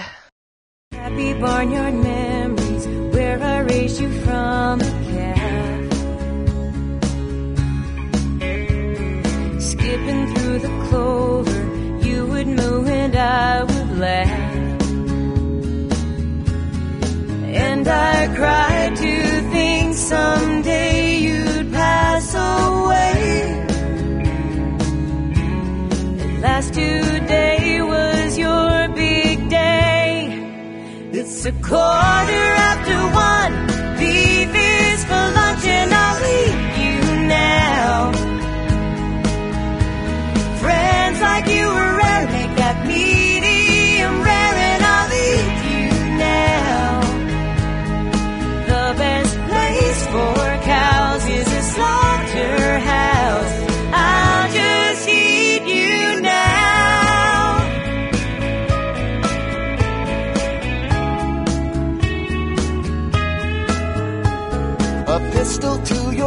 Happy 0.93 1.33
barnyard 1.33 1.93
memories 1.93 2.87
where 3.13 3.43
I 3.43 3.59
raised 3.59 3.99
you 3.99 4.09
from 4.21 4.79
a 4.79 4.91
calf. 5.11 5.91
Skipping 9.61 10.35
through 10.35 10.59
the 10.59 10.85
clover, 10.87 12.07
you 12.07 12.25
would 12.27 12.47
moo 12.47 12.85
and 12.85 13.13
I 13.13 13.63
would 13.63 13.97
laugh. 13.97 14.81
And 17.43 17.85
I 17.89 18.33
cried 18.37 18.95
to 18.95 19.51
think 19.51 19.95
someday 19.95 20.90
At 26.61 26.73
today 26.73 27.81
was 27.81 28.37
your 28.37 28.87
big 28.89 29.49
day. 29.49 30.29
It's 31.11 31.43
a 31.45 31.51
quarter 31.53 32.45
after 32.69 32.97
one. 33.29 33.53
Beef 33.97 34.51
is 34.53 35.03
for 35.05 35.25
lunch 35.39 35.65
and 35.65 35.91
I'll 35.91 36.21
leave 36.27 36.77
you 36.83 36.99
now. 37.39 38.11
Friends 40.61 41.19
like 41.21 41.47
you 41.47 41.65
are 41.65 42.00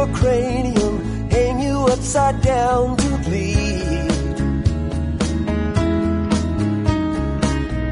your 0.05 0.15
cranium, 0.15 1.29
hang 1.29 1.59
you 1.59 1.77
upside 1.87 2.41
down 2.41 2.97
to 2.97 3.09
bleed. 3.25 4.11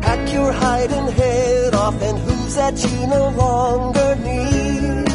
Hack 0.04 0.34
your 0.34 0.52
hide 0.52 0.92
and 0.92 1.10
head 1.10 1.74
off, 1.74 2.02
and 2.02 2.18
hooves 2.20 2.56
that 2.56 2.84
you 2.84 3.08
no 3.08 3.30
longer 3.30 4.16
need. 4.16 5.10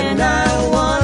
And 0.00 0.22
I 0.22 0.68
wonder 0.70 0.97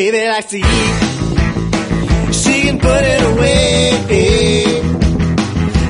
baby 0.00 0.28
likes 0.28 0.46
to 0.46 0.56
eat. 0.56 0.96
She 2.40 2.54
can 2.64 2.78
put 2.78 3.02
it 3.14 3.22
away. 3.32 3.60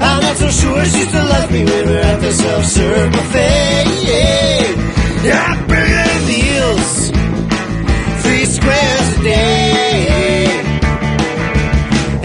I'm 0.07 0.21
not 0.27 0.37
so 0.37 0.49
sure 0.61 0.85
she 0.85 1.03
still 1.11 1.29
loves 1.35 1.53
me 1.53 1.63
when 1.71 1.85
we're 1.91 2.07
at 2.13 2.21
the 2.21 2.33
self-serve 2.33 3.13
buffet. 3.13 3.85
Bring 5.71 5.93
her 6.01 6.15
meals, 6.31 6.91
three 8.23 8.47
squares 8.57 9.09
a 9.17 9.23
day. 9.23 10.47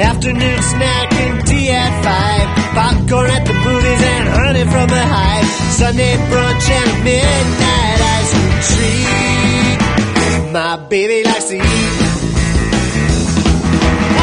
Afternoon 0.09 0.59
snack 0.73 1.07
and 1.23 1.35
tea 1.47 1.69
at 1.69 1.93
five. 2.07 2.47
Popcorn 2.77 3.29
at 3.29 3.43
the 3.45 3.53
movies 3.67 4.01
and 4.13 4.25
honey 4.39 4.65
from 4.73 4.87
the 4.95 5.03
hive. 5.15 5.49
Sunday 5.79 6.15
brunch 6.31 6.67
and 6.79 6.91
midnight 7.05 7.99
ice 8.17 8.31
cream 8.33 8.57
treat. 8.71 9.74
My 10.55 10.77
baby 10.77 11.27
likes 11.27 11.51
to 11.51 11.55
eat. 11.55 11.61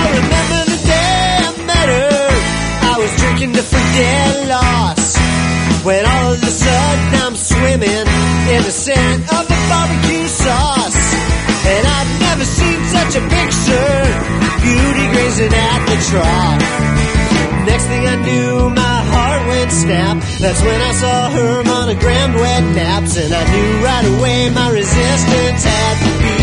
I 0.01 0.05
remember 0.17 0.61
the 0.73 0.81
day 0.89 1.37
I 1.45 1.51
met 1.69 1.89
her. 1.93 2.25
I 2.89 2.95
was 2.97 3.13
drinking 3.21 3.53
to 3.53 3.61
forget 3.61 4.49
loss. 4.49 5.13
When 5.85 6.07
all 6.07 6.33
of 6.33 6.43
a 6.43 6.55
sudden 6.65 7.21
I'm 7.21 7.37
swimming 7.37 8.07
in 8.49 8.61
the 8.65 8.73
scent 8.73 9.29
of 9.29 9.45
the 9.45 9.59
barbecue 9.69 10.27
sauce. 10.27 11.05
And 11.69 11.85
I've 11.85 12.13
never 12.25 12.47
seen 12.49 12.81
such 12.97 13.13
a 13.21 13.23
picture. 13.29 14.01
Beauty 14.65 15.05
grazing 15.13 15.53
at 15.53 15.81
the 15.85 15.97
trough. 16.09 16.65
Next 17.69 17.85
thing 17.93 18.09
I 18.09 18.17
knew, 18.25 18.82
snap. 19.73 20.17
That's 20.39 20.63
when 20.63 20.81
I 20.81 20.93
saw 20.93 21.31
her 21.31 21.65
monogrammed 21.65 22.35
wet 22.35 22.65
naps. 22.77 23.17
And 23.17 23.33
I 23.33 23.43
knew 23.53 23.71
right 23.89 24.07
away 24.15 24.51
my 24.51 24.69
resistance 24.71 25.65
had 25.65 25.97
to 26.05 26.13
be. 26.23 26.39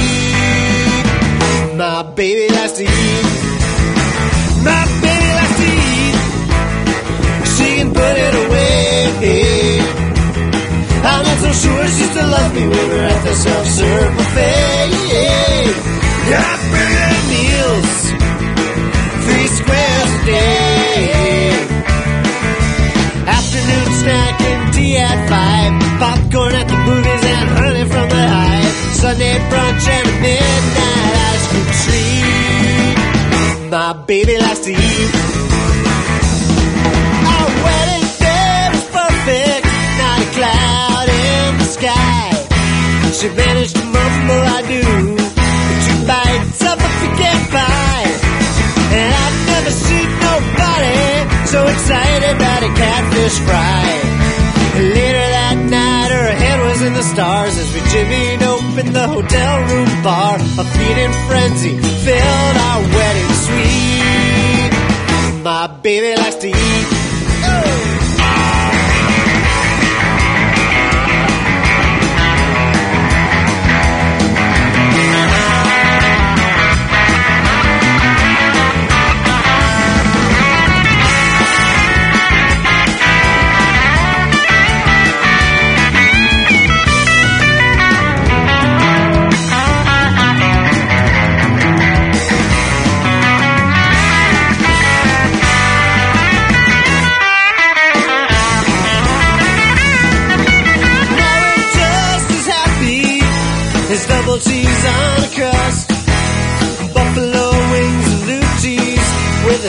My 1.78 2.04
baby 2.04 2.54
likes 2.54 2.74
to 2.74 2.84
eat. 2.84 3.26
My 4.66 4.84
baby 5.06 5.30
likes 5.40 5.58
to 5.62 5.68
eat. 5.94 6.18
She 7.56 7.68
can 7.78 7.90
put 7.94 8.16
it 8.28 8.36
away. 8.46 8.70
I'm 11.02 11.24
not 11.24 11.38
so 11.40 11.52
sure 11.64 11.88
she 11.88 12.06
still 12.12 12.28
loves 12.28 12.54
me 12.54 12.64
when 12.68 12.90
we're 12.90 13.04
at 13.04 13.24
the 13.24 13.34
self-serve 13.34 14.18
buffet. 14.18 14.90
Bring 16.72 16.94
her 17.02 17.18
meals, 17.32 17.96
three 19.26 19.48
squares 19.48 20.12
a 20.14 20.26
day. 20.26 20.69
Snack 24.10 24.42
and 24.42 24.74
tea 24.74 24.98
at 24.98 25.20
five. 25.30 25.72
Popcorn 26.02 26.54
at 26.56 26.68
the 26.68 26.80
movies 26.90 27.24
and 27.34 27.50
honey 27.60 27.86
from 27.94 28.08
the 28.16 28.26
hive. 28.36 28.76
Sunday 29.02 29.36
brunch 29.50 29.86
and 29.98 30.06
a 30.10 30.16
midnight 30.26 31.14
ice 31.30 31.46
cream 31.50 31.70
treat. 31.84 32.98
My 33.70 33.94
baby 34.10 34.36
likes 34.46 34.62
to 34.68 34.72
eat. 34.72 35.12
Our 37.34 37.50
wedding 37.66 38.08
day 38.26 38.60
was 38.74 38.86
perfect, 38.98 39.66
not 40.02 40.18
a 40.26 40.30
cloud 40.38 41.08
in 41.26 41.50
the 41.62 41.68
sky. 41.78 42.30
She 43.18 43.28
managed 43.44 43.76
to 43.76 43.86
mumble, 43.96 44.44
I 44.58 44.62
do, 44.74 44.84
so 51.50 51.66
excited 51.66 52.36
about 52.36 52.62
a 52.62 52.72
catfish 52.78 53.40
fry. 53.40 53.82
Later 54.78 55.26
that 55.34 55.58
night, 55.66 56.12
her 56.14 56.30
head 56.38 56.60
was 56.62 56.82
in 56.84 56.94
the 56.94 57.02
stars 57.02 57.58
as 57.58 57.74
we 57.74 57.82
jimmied 57.90 58.42
open 58.46 58.94
the 58.94 59.08
hotel 59.08 59.54
room 59.66 59.90
bar. 60.04 60.36
A 60.38 60.66
feeding 60.78 61.14
frenzy 61.26 61.74
filled 62.06 62.58
our 62.70 62.82
wedding 62.94 63.34
suite. 63.44 64.74
My 65.44 65.66
baby 65.82 66.22
likes 66.22 66.36
to 66.36 66.50
eat. 66.50 67.09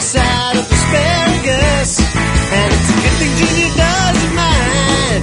A 0.01 0.03
side 0.03 0.57
of 0.57 0.65
asparagus. 0.77 2.01
And 2.57 2.69
it's 2.75 2.89
a 2.89 2.97
good 3.05 3.17
thing 3.21 3.33
Junior 3.41 3.71
doesn't 3.85 4.35
mind 4.45 5.21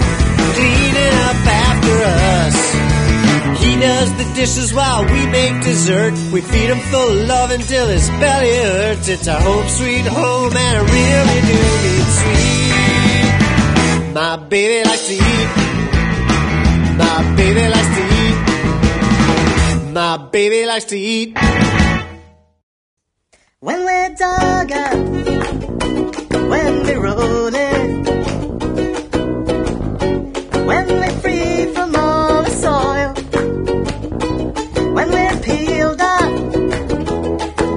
cleaning 0.55 1.15
up 1.27 1.39
after 1.65 1.95
us. 2.37 2.57
He 3.63 3.71
does 3.87 4.09
the 4.21 4.27
dishes 4.35 4.69
while 4.73 5.03
we 5.13 5.21
make 5.37 5.55
dessert. 5.63 6.13
We 6.31 6.41
feed 6.41 6.69
him 6.69 6.81
full 6.91 7.09
of 7.09 7.27
love 7.27 7.49
until 7.51 7.87
his 7.87 8.07
belly 8.21 8.53
hurts. 8.55 9.07
It's 9.09 9.27
our 9.27 9.41
home 9.41 9.67
sweet 9.67 10.05
home 10.05 10.53
and 10.55 10.73
I 10.77 10.83
really 10.97 11.39
do 11.51 11.59
need 11.85 12.07
sweet. 12.19 14.13
My 14.13 14.35
baby 14.37 14.79
likes 14.89 15.07
to 15.07 15.15
eat. 15.15 15.49
My 17.01 17.17
baby 17.35 17.65
likes 17.75 17.91
to 17.97 18.03
eat. 18.21 18.37
My 19.93 20.17
baby 20.31 20.65
likes 20.67 20.85
to 20.85 20.97
eat. 20.97 21.37
When 23.59 23.85
we're 23.85 24.09
dug 24.09 24.71
up, 24.71 24.93
when 26.51 26.83
we're 26.83 27.01
rolling, 27.01 28.05
when 30.67 30.87
we're 30.87 31.19
free 31.21 31.73
from 31.73 31.95
all 31.95 32.43
the 32.43 32.51
soil, 32.51 33.15
when 34.93 35.09
we're 35.09 35.39
peeled 35.41 35.99
up, 35.99 36.31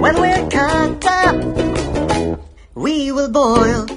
when 0.03 0.21
we're 0.21 0.51
cut 0.51 1.07
up, 1.07 2.41
we 2.75 3.11
will 3.11 3.31
boil. 3.31 3.90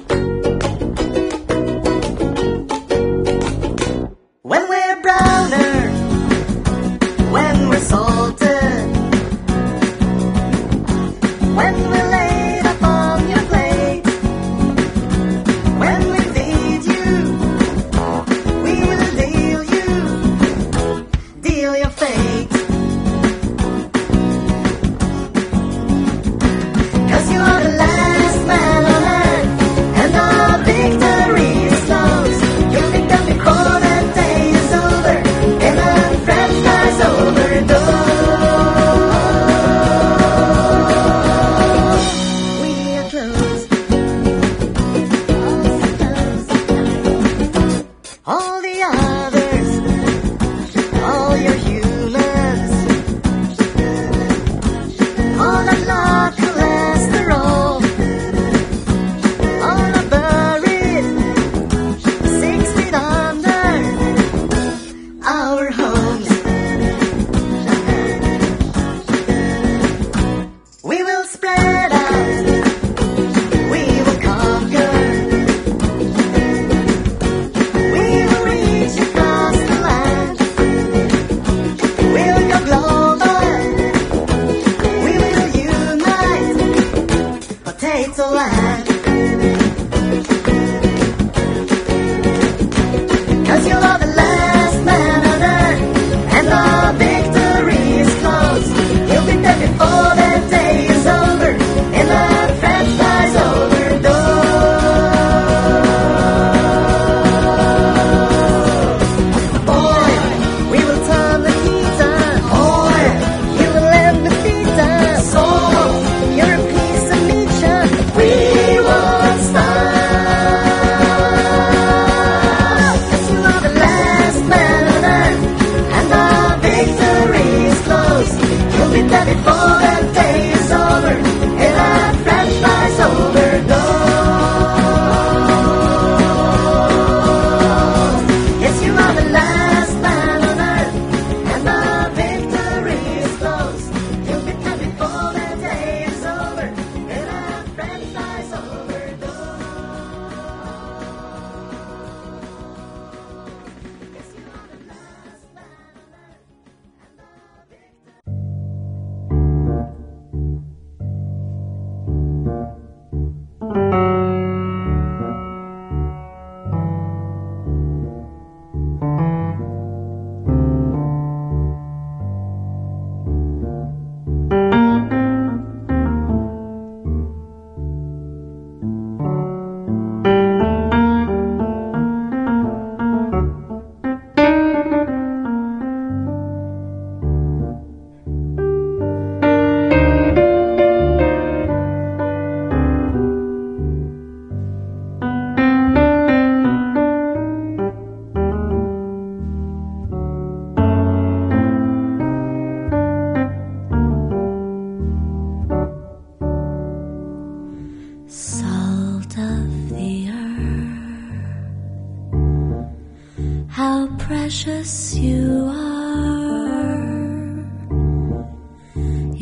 So 88.16 88.32
I. 88.32 88.73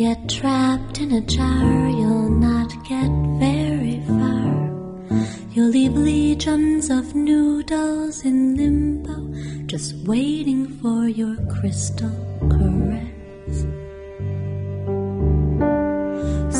get 0.02 0.28
trapped 0.28 0.98
in 0.98 1.12
a 1.12 1.20
jar, 1.20 1.88
you'll 1.98 2.28
not 2.28 2.70
get 2.88 3.08
very 3.38 4.02
far. 4.08 4.50
You'll 5.52 5.68
leave 5.68 5.94
legions 5.94 6.90
of 6.90 7.14
noodles 7.14 8.24
in 8.24 8.56
limbo, 8.56 9.16
just 9.66 9.94
waiting 10.08 10.66
for 10.80 11.06
your 11.06 11.36
crystal 11.54 12.10
caress. 12.50 13.56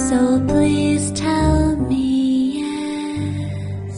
So 0.09 0.19
please 0.47 1.11
tell 1.11 1.75
me 1.75 2.63
yes. 2.63 3.97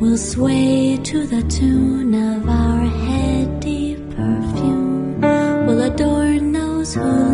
We'll 0.00 0.16
sway 0.16 0.96
to 1.10 1.26
the 1.26 1.42
tune 1.58 2.14
of 2.14 2.48
our 2.48 2.80
heady 3.08 3.96
perfume. 4.16 5.20
We'll 5.66 5.82
adorn 5.82 6.52
those 6.52 6.94
who 6.94 7.33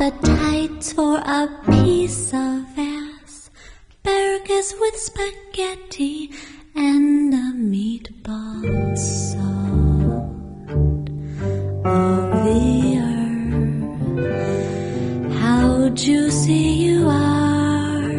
appetite 0.00 0.84
for 0.94 1.18
a 1.18 1.48
piece 1.68 2.32
of 2.32 2.64
ass, 2.78 3.50
burgers 4.04 4.72
with 4.78 4.96
spaghetti 4.96 6.30
and 6.76 7.34
a 7.34 7.52
meatball 7.56 8.96
salt 8.96 9.42
oh, 11.84 11.90
of 11.90 12.30
the 12.46 12.98
earth. 14.12 15.32
How 15.40 15.88
juicy 15.88 16.52
you 16.52 17.08
are, 17.08 18.10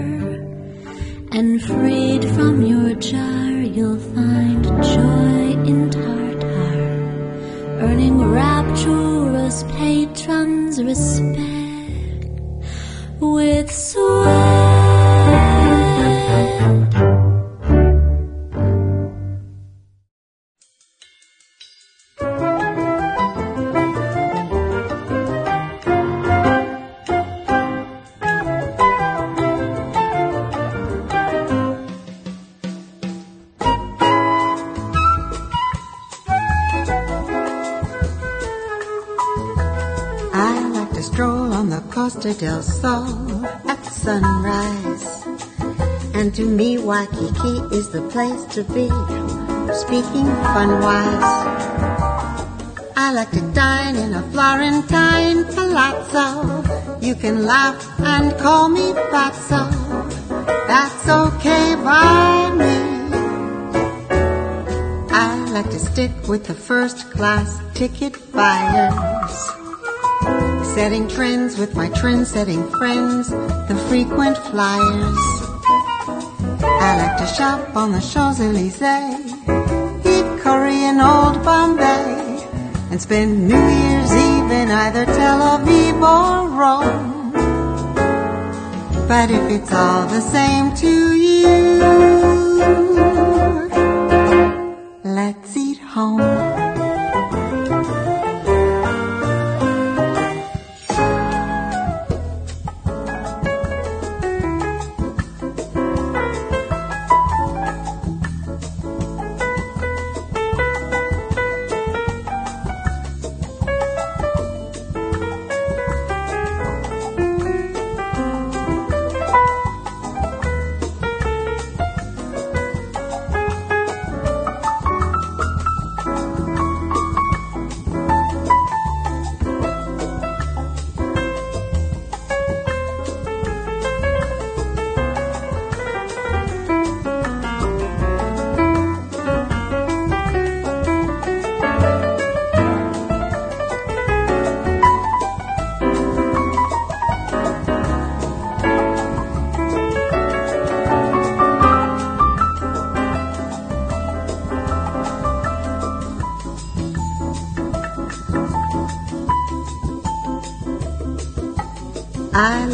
and 1.32 1.62
freed 1.62 2.26
from 2.36 2.62
your 2.66 2.94
jar, 2.96 3.52
you'll 3.52 4.00
find 4.00 4.66
joy 4.66 5.56
in 5.66 5.90
tartar, 5.90 6.76
earning 7.80 8.20
rapturous 8.32 9.64
patrons' 9.64 10.84
respect. 10.84 11.49
Waikiki 47.14 47.76
is 47.76 47.90
the 47.90 48.02
place 48.10 48.46
to 48.56 48.64
be, 48.64 48.88
speaking 49.74 50.28
fun-wise. 50.54 51.30
I 52.96 53.12
like 53.14 53.32
to 53.32 53.42
dine 53.54 53.96
in 53.96 54.14
a 54.14 54.22
Florentine 54.32 55.46
palazzo. 55.46 57.00
You 57.02 57.16
can 57.16 57.46
laugh 57.46 57.84
and 58.00 58.38
call 58.38 58.70
me 58.70 58.94
Fatso. 59.12 59.70
That's 60.68 61.10
okay 61.10 61.76
by 61.76 62.52
me. 62.56 62.76
I 65.12 65.50
like 65.52 65.70
to 65.72 65.80
stick 65.80 66.12
with 66.28 66.46
the 66.46 66.54
first 66.54 67.10
class 67.12 67.60
ticket 67.74 68.14
buyers. 68.32 69.50
Setting 70.76 71.08
trends 71.08 71.58
with 71.58 71.76
my 71.76 71.90
trend 71.90 72.28
setting 72.28 72.70
friends, 72.72 73.30
the 73.30 73.86
frequent 73.90 74.38
flyers. 74.38 75.39
I 76.82 76.96
like 76.98 77.18
to 77.18 77.28
shop 77.28 77.76
on 77.76 77.92
the 77.92 78.00
Champs 78.00 78.40
Elysees, 78.40 79.34
eat 80.06 80.42
curry 80.42 80.84
in 80.84 81.00
old 81.02 81.44
Bombay, 81.44 82.48
and 82.90 83.02
spend 83.02 83.48
New 83.48 83.56
Year's 83.56 84.12
Eve 84.14 84.52
in 84.52 84.72
either 84.72 85.06
Tel 85.06 85.40
Aviv 85.58 86.02
or 86.16 86.50
Rome. 86.50 87.32
But 89.08 89.30
if 89.30 89.52
it's 89.52 89.74
all 89.74 90.08
the 90.08 90.22
same 90.22 90.74
to 90.76 91.16
you, 91.16 91.80
let's 95.04 95.58
eat 95.58 95.80
home. 95.80 96.39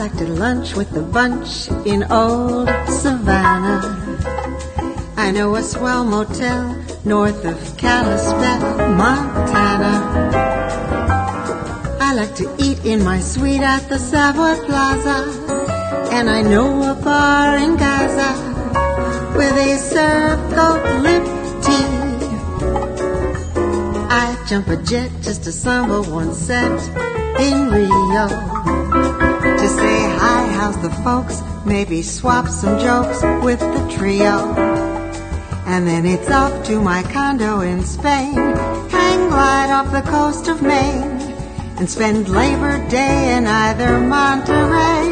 Like 0.06 0.18
to 0.18 0.28
lunch 0.28 0.76
with 0.76 0.91
the 0.91 1.01
bunch 1.01 1.68
in 1.84 2.03
old 2.12 2.70
Savannah. 2.88 3.82
I 5.18 5.32
know 5.32 5.56
a 5.56 5.64
swell 5.64 6.03
motel 6.03 6.76
north 7.03 7.43
of 7.43 7.58
Kalispell, 7.76 8.60
Montana. 8.95 9.93
I 11.99 12.14
like 12.14 12.36
to 12.36 12.56
eat 12.60 12.86
in 12.86 13.03
my 13.03 13.20
suite 13.20 13.62
at 13.62 13.89
the 13.89 13.97
Savoy 13.97 14.64
Plaza. 14.68 15.18
And 16.12 16.30
I 16.30 16.43
know 16.43 16.91
a 16.91 16.93
bar 16.93 17.58
in 17.58 17.76
Gaza 17.76 18.32
where 19.36 19.53
they 19.53 19.76
serve 19.78 20.38
goat 20.51 20.84
lip 21.01 21.26
tea. 21.66 21.89
I 24.14 24.38
jump 24.47 24.68
a 24.68 24.78
jet 24.78 25.10
just 25.24 25.45
to 25.45 25.51
samba 25.51 26.03
one 26.03 26.36
set 26.36 26.80
in 27.39 27.72
Rio 27.72 28.55
how's 30.66 30.82
the 30.82 30.89
folks? 31.03 31.43
Maybe 31.63 32.01
swap 32.01 32.47
some 32.47 32.80
jokes 32.80 33.22
with 33.45 33.59
the 33.59 33.88
trio. 33.95 34.38
And 35.68 35.88
then 35.88 36.07
it's 36.07 36.32
off 36.32 36.66
to 36.66 36.82
my 36.82 37.03
condo 37.03 37.59
in 37.61 37.84
Spain, 37.84 38.34
hang 38.34 39.30
glide 39.30 39.70
off 39.70 39.91
the 39.91 40.01
coast 40.09 40.47
of 40.47 40.63
Maine, 40.63 41.20
and 41.78 41.88
spend 41.88 42.30
Labor 42.30 42.76
Day 42.89 43.38
in 43.38 43.45
either 43.45 43.99
Monterey 43.99 45.05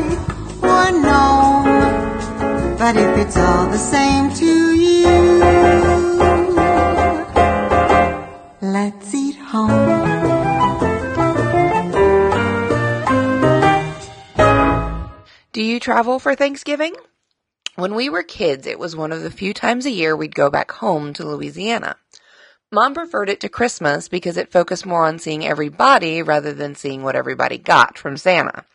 or 0.74 0.86
Nome. 1.12 1.74
But 2.80 2.96
if 2.98 3.18
it's 3.24 3.38
all 3.38 3.68
the 3.70 3.84
same 3.96 4.34
to 4.42 4.52
you, 4.86 5.06
let's 8.60 9.14
eat 9.14 9.36
home. 9.36 9.93
You 15.74 15.80
travel 15.80 16.20
for 16.20 16.36
Thanksgiving? 16.36 16.96
When 17.76 17.96
we 17.96 18.08
were 18.08 18.22
kids, 18.22 18.68
it 18.68 18.78
was 18.78 18.96
one 18.96 19.12
of 19.12 19.24
the 19.24 19.32
few 19.32 19.56
times 19.56 19.88
a 19.88 19.92
year 19.92 20.16
we'd 20.16 20.36
go 20.36 20.52
back 20.52 20.72
home 20.72 21.14
to 21.14 21.26
Louisiana. 21.26 21.96
Mom 22.72 22.94
preferred 22.94 23.30
it 23.30 23.40
to 23.40 23.50
Christmas 23.50 24.08
because 24.08 24.38
it 24.38 24.52
focused 24.52 24.86
more 24.86 25.08
on 25.08 25.18
seeing 25.18 25.44
everybody 25.44 26.22
rather 26.22 26.54
than 26.54 26.76
seeing 26.76 27.02
what 27.02 27.16
everybody 27.16 27.58
got 27.58 27.98
from 27.98 28.18
Santa. 28.18 28.66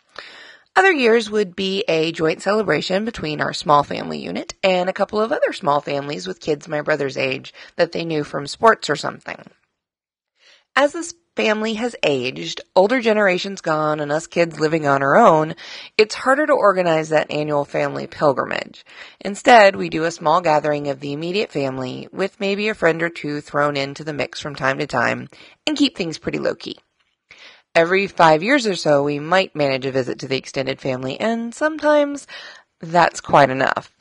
Other 0.74 0.90
years 0.90 1.30
would 1.30 1.54
be 1.54 1.84
a 1.86 2.10
joint 2.10 2.42
celebration 2.42 3.04
between 3.04 3.40
our 3.40 3.52
small 3.52 3.84
family 3.84 4.18
unit 4.18 4.54
and 4.64 4.88
a 4.88 4.92
couple 4.92 5.20
of 5.20 5.30
other 5.30 5.52
small 5.52 5.80
families 5.80 6.26
with 6.26 6.40
kids 6.40 6.66
my 6.66 6.80
brother's 6.80 7.16
age 7.16 7.54
that 7.76 7.92
they 7.92 8.04
knew 8.04 8.24
from 8.24 8.48
sports 8.48 8.90
or 8.90 8.96
something. 8.96 9.40
As 10.74 10.92
this 10.92 11.14
family 11.38 11.74
has 11.74 11.94
aged, 12.02 12.60
older 12.74 13.00
generations 13.00 13.60
gone, 13.60 14.00
and 14.00 14.10
us 14.10 14.26
kids 14.26 14.58
living 14.58 14.88
on 14.88 15.04
our 15.04 15.16
own, 15.16 15.54
it's 15.96 16.16
harder 16.16 16.44
to 16.44 16.52
organize 16.52 17.10
that 17.10 17.30
annual 17.30 17.64
family 17.64 18.08
pilgrimage. 18.08 18.84
Instead, 19.20 19.76
we 19.76 19.88
do 19.88 20.02
a 20.02 20.10
small 20.10 20.40
gathering 20.40 20.88
of 20.88 20.98
the 20.98 21.12
immediate 21.12 21.52
family 21.52 22.08
with 22.10 22.40
maybe 22.40 22.68
a 22.68 22.74
friend 22.74 23.04
or 23.04 23.08
two 23.08 23.40
thrown 23.40 23.76
into 23.76 24.02
the 24.02 24.12
mix 24.12 24.40
from 24.40 24.56
time 24.56 24.80
to 24.80 24.86
time 24.88 25.28
and 25.64 25.76
keep 25.76 25.96
things 25.96 26.18
pretty 26.18 26.40
low 26.40 26.56
key. 26.56 26.76
Every 27.72 28.08
five 28.08 28.42
years 28.42 28.66
or 28.66 28.74
so, 28.74 29.04
we 29.04 29.20
might 29.20 29.54
manage 29.54 29.86
a 29.86 29.92
visit 29.92 30.18
to 30.18 30.26
the 30.26 30.36
extended 30.36 30.80
family, 30.80 31.20
and 31.20 31.54
sometimes 31.54 32.26
that's 32.80 33.20
quite 33.20 33.48
enough. 33.48 33.92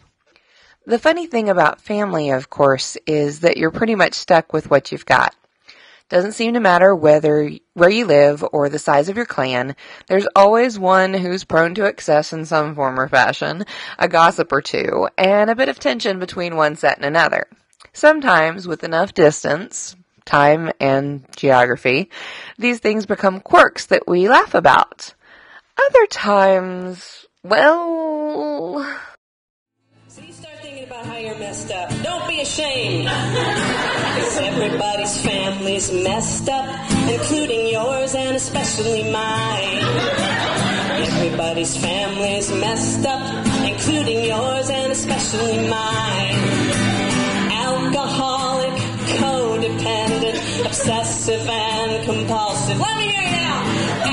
The 0.88 0.98
funny 0.98 1.28
thing 1.28 1.50
about 1.50 1.82
family, 1.82 2.32
of 2.32 2.50
course, 2.50 2.98
is 3.06 3.42
that 3.42 3.58
you're 3.58 3.70
pretty 3.70 3.94
much 3.94 4.16
stuck 4.16 4.54
with 4.54 4.72
what 4.72 4.92
you've 4.92 5.06
got. 5.06 5.36
Doesn't 6.10 6.34
seem 6.34 6.54
to 6.54 6.62
matter 6.62 6.96
whether 6.96 7.52
where 7.74 7.90
you 7.90 8.06
live 8.06 8.44
or 8.54 8.70
the 8.70 8.80
size 8.80 9.10
of 9.10 9.18
your 9.18 9.26
clan. 9.26 9.76
There's 10.08 10.28
always 10.38 10.80
one 10.80 11.14
who's 11.14 11.44
prone 11.44 11.76
to 11.76 11.86
excess 11.86 12.32
in 12.32 12.46
some 12.46 12.76
form 12.76 12.98
or 12.98 13.10
fashion, 13.10 13.66
a 14.00 14.08
gossip 14.08 14.52
or 14.54 14.62
two, 14.62 15.10
and 15.18 15.50
a 15.50 15.56
bit 15.56 15.68
of 15.68 15.80
tension 15.80 16.18
between 16.18 16.56
one 16.56 16.78
set 16.78 16.96
and 16.96 17.06
another. 17.06 17.48
Sometimes, 17.92 18.68
with 18.68 18.86
enough 18.86 19.14
distance, 19.14 19.98
time, 20.24 20.72
and 20.80 21.26
geography, 21.36 22.10
these 22.58 22.80
things 22.80 23.06
become 23.06 23.42
quirks 23.42 23.88
that 23.88 24.08
we 24.08 24.30
laugh 24.30 24.54
about. 24.54 25.14
Other 25.78 26.06
times, 26.08 27.26
well, 27.44 28.98
About 30.88 31.06
how 31.06 31.18
you're 31.18 31.38
messed 31.38 31.70
up. 31.70 31.90
Don't 32.02 32.26
be 32.30 32.40
ashamed. 32.40 33.10
'Cause 33.10 34.38
everybody's 34.38 35.18
family's 35.20 35.92
messed 35.92 36.48
up, 36.48 36.66
including 37.10 37.68
yours 37.68 38.16
and 38.16 38.38
especially 38.38 39.04
mine. 39.04 39.84
Everybody's 41.08 41.76
family's 41.76 42.50
messed 42.52 43.06
up, 43.06 43.22
including 43.66 44.24
yours 44.24 44.70
and 44.70 44.94
especially 44.94 45.58
mine. 45.68 46.40
Alcoholic, 47.52 48.78
codependent, 49.20 50.38
obsessive 50.66 51.50
and 51.50 52.06
compulsive. 52.06 52.80
Let 52.80 52.96
me 52.96 53.08
hear 53.12 53.24
you 53.24 53.32
now. 53.32 53.58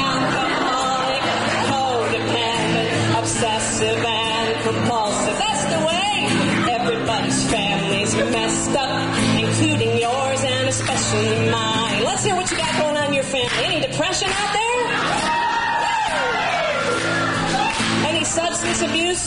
Alcoholic, 0.09 1.22
codependent, 1.70 3.18
obsessive 3.20 4.05
in 14.25 14.31
your 14.31 14.49
family. 14.57 14.99
Any 18.09 18.25
substance 18.25 18.81
abuse? 18.83 19.25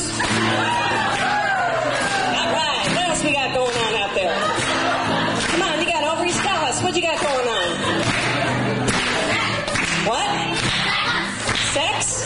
All 2.38 2.50
right, 2.58 2.86
what 2.96 3.06
else 3.10 3.24
we 3.24 3.32
got 3.34 3.54
going 3.54 3.76
on 3.76 3.94
out 4.02 4.14
there? 4.16 4.36
Come 5.52 5.62
on, 5.62 5.80
you 5.80 5.86
got 5.86 6.04
ovaries? 6.04 6.38
Tell 6.38 6.66
us, 6.66 6.82
what 6.84 6.96
you 6.96 7.02
got 7.02 7.20
going 7.22 7.48
on? 7.48 7.68
What? 10.08 10.58
Sex? 11.76 12.26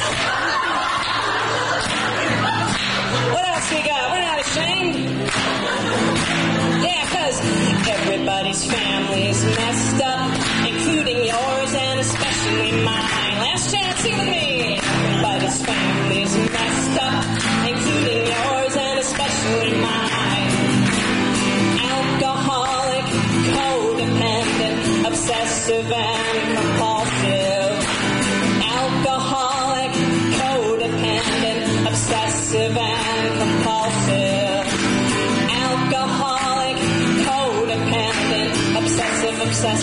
What 3.33 3.45
else 3.47 3.71
we 3.71 3.81
got? 3.83 4.11
We're 4.11 4.21
not 4.21 4.39
ashamed. 4.39 4.95
Yeah, 6.83 7.03
cause 7.09 7.39
everybody's 7.89 8.63
family's 8.71 9.43
messed 9.45 10.00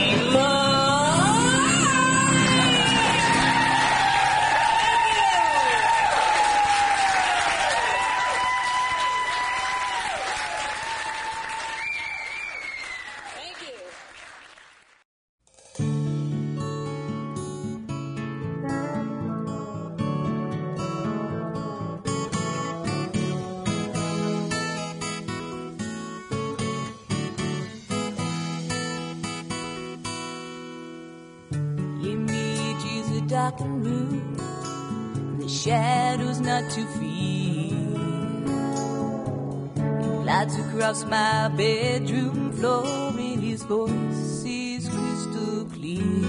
voice 43.68 44.44
is 44.44 44.88
crystal 44.88 45.64
clear. 45.64 46.22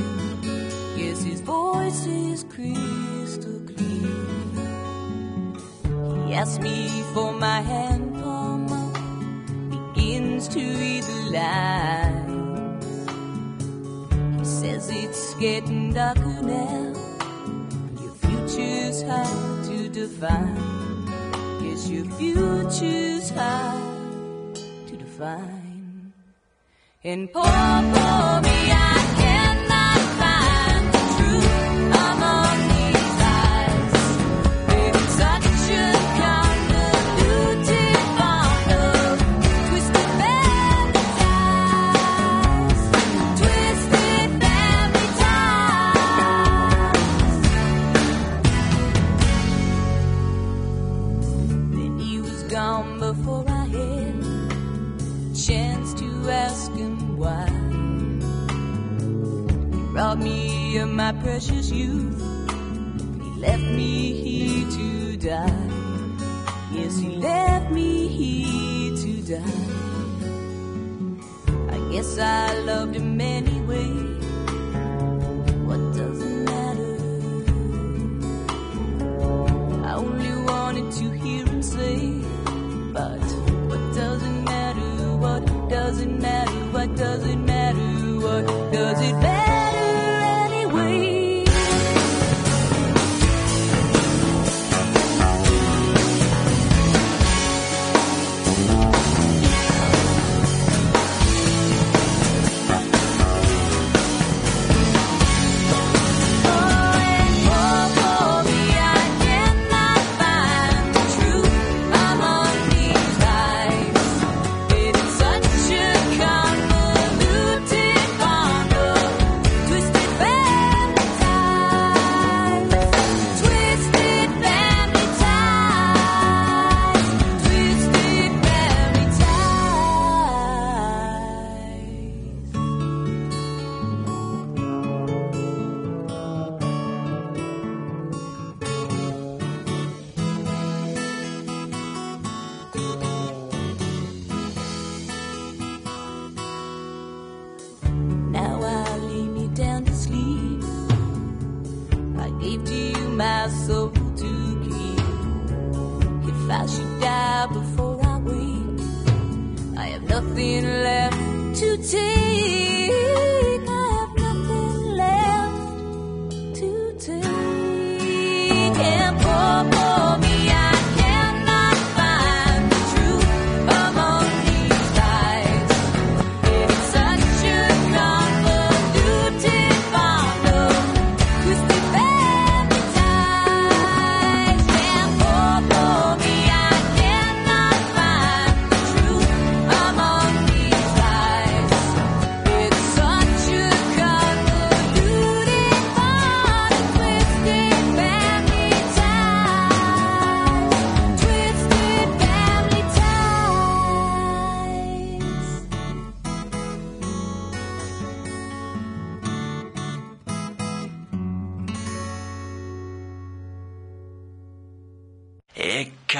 Yes, 0.97 1.21
his 1.23 1.41
voice 1.41 2.07
is 2.07 2.43
crystal 2.45 3.61
clear. 3.67 4.25
He 6.25 6.33
asks 6.33 6.59
me 6.59 6.89
for 7.13 7.31
my 7.33 7.61
hand 7.61 8.15
palm 8.15 8.65
begins 9.69 10.47
to 10.47 10.59
read 10.59 11.03
the 11.03 11.21
lines. 11.38 12.85
He 14.39 14.45
says 14.45 14.89
it's 14.89 15.35
getting 15.35 15.93
darker 15.93 16.41
now. 16.41 16.93
Your 18.01 18.15
future's 18.15 19.03
hard 19.03 19.63
to 19.65 19.89
define. 19.89 20.57
Yes, 21.61 21.88
your 21.88 22.05
future's 22.17 23.29
hard 23.29 24.55
to 24.88 24.97
define. 24.97 25.56
And 27.07 27.31
poor, 27.31 28.46
left 67.07 67.71
me 67.71 68.07
here 68.07 68.95
to 68.97 69.21
die. 69.33 69.77
I 71.69 71.91
guess 71.91 72.17
I 72.19 72.57
loved 72.59 72.95
him 72.95 73.19
anyway. 73.19 73.46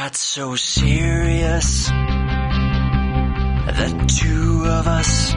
got 0.08 0.16
so 0.16 0.56
serious 0.56 1.88
the 3.80 3.90
two 4.08 4.64
of 4.66 4.88
us, 4.88 5.34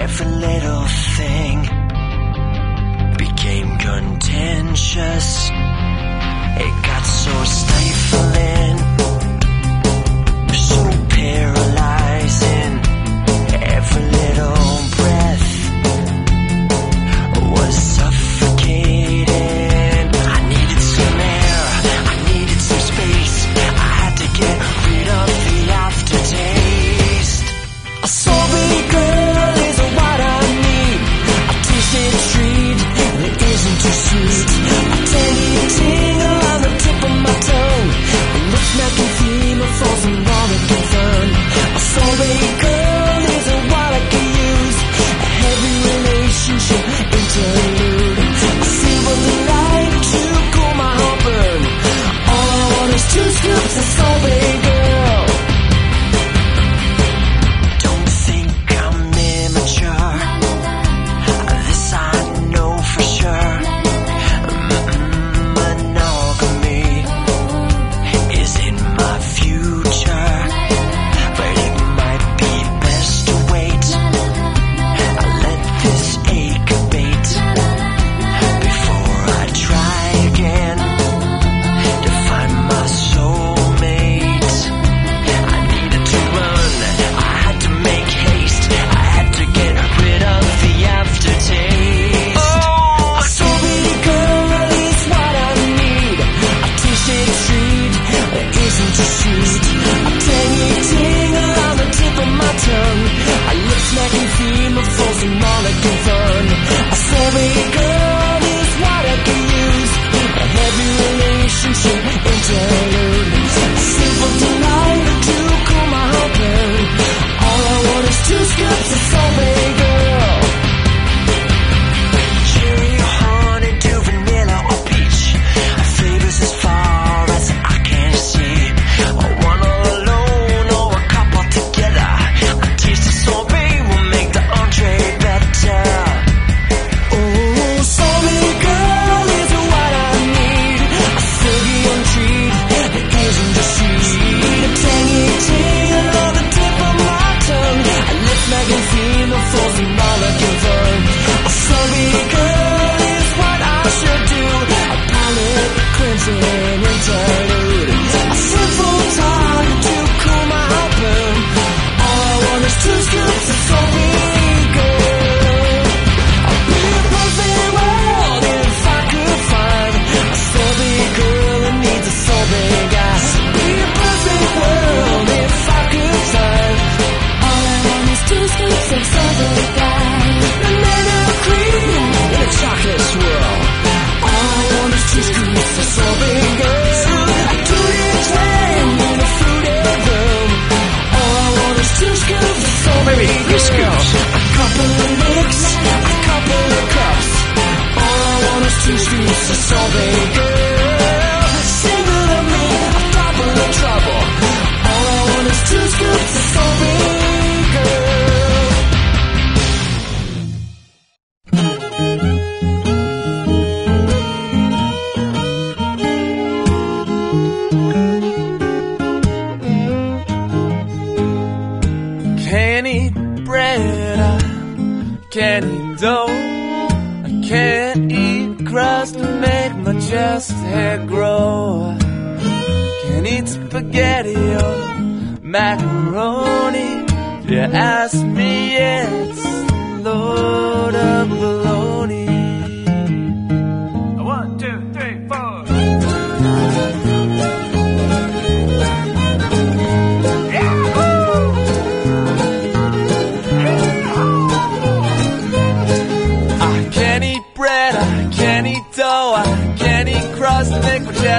every 0.00 0.26
little 0.46 0.86
thing 1.18 1.58
became 3.18 3.68
contentious. 3.76 5.50
It 6.64 6.74
got 6.88 7.04
so 7.04 7.44
stifling, 7.44 8.78
so 10.70 10.80
paralyzing, 11.10 12.74
every 13.76 14.04
little 14.10 14.77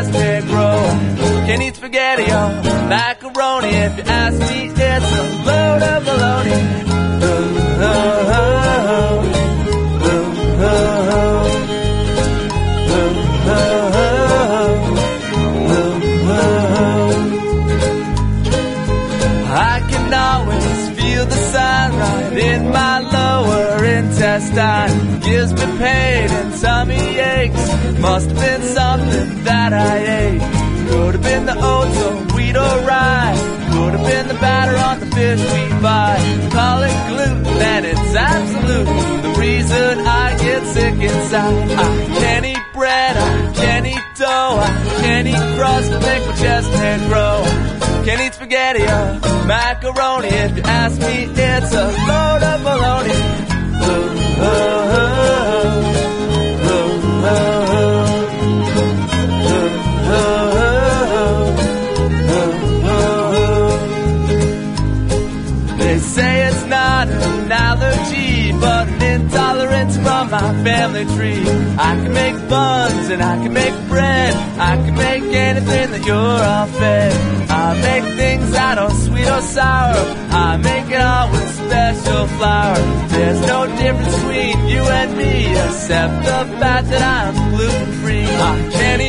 llegaste. 0.07 0.38
blue. 38.69 38.85
The 39.21 39.33
reason 39.39 39.99
I 40.05 40.37
get 40.37 40.65
sick 40.65 40.93
inside. 40.93 41.71
I 41.71 42.05
can't 42.21 42.45
eat 42.45 42.65
bread, 42.73 43.17
I 43.17 43.53
can't 43.53 43.85
eat 43.85 44.05
dough, 44.15 44.57
I 44.59 45.01
can't 45.01 45.27
eat 45.27 45.43
crust 45.57 45.91
to 45.91 45.99
my 45.99 46.19
chest 46.41 46.69
hair 46.73 46.97
grow. 47.09 47.43
Can't 48.05 48.21
eat 48.21 48.33
spaghetti 48.33 48.83
or 48.83 49.45
macaroni. 49.45 50.27
If 50.27 50.57
you 50.57 50.63
ask 50.63 50.99
me, 50.99 51.25
it's 51.25 51.73
a 51.73 51.87
low. 52.07 52.28
my 70.41 70.63
family 70.63 71.05
tree. 71.15 71.41
I 71.77 71.95
can 72.01 72.13
make 72.13 72.37
buns 72.49 73.09
and 73.09 73.21
I 73.21 73.35
can 73.43 73.53
make 73.53 73.75
bread. 73.87 74.33
I 74.59 74.75
can 74.75 74.95
make 74.95 75.23
anything 75.23 75.91
that 75.91 76.05
you're 76.05 76.41
all 76.51 76.67
fed. 76.79 77.49
I 77.49 77.67
make 77.81 78.05
things 78.15 78.53
out 78.55 78.77
of 78.77 78.93
sweet 78.93 79.27
or 79.27 79.41
sour. 79.41 79.95
I 80.31 80.57
make 80.57 80.89
it 80.89 81.01
all 81.01 81.31
with 81.31 81.49
special 81.55 82.27
flour. 82.37 82.79
There's 83.09 83.41
no 83.41 83.67
difference 83.67 84.15
between 84.15 84.67
you 84.67 84.81
and 84.99 85.17
me 85.17 85.51
except 85.51 86.13
the 86.23 86.39
fact 86.59 86.89
that 86.89 87.03
I'm 87.17 87.35
gluten 87.51 87.91
free. 88.01 88.25
I 88.25 88.69
can't 88.71 89.01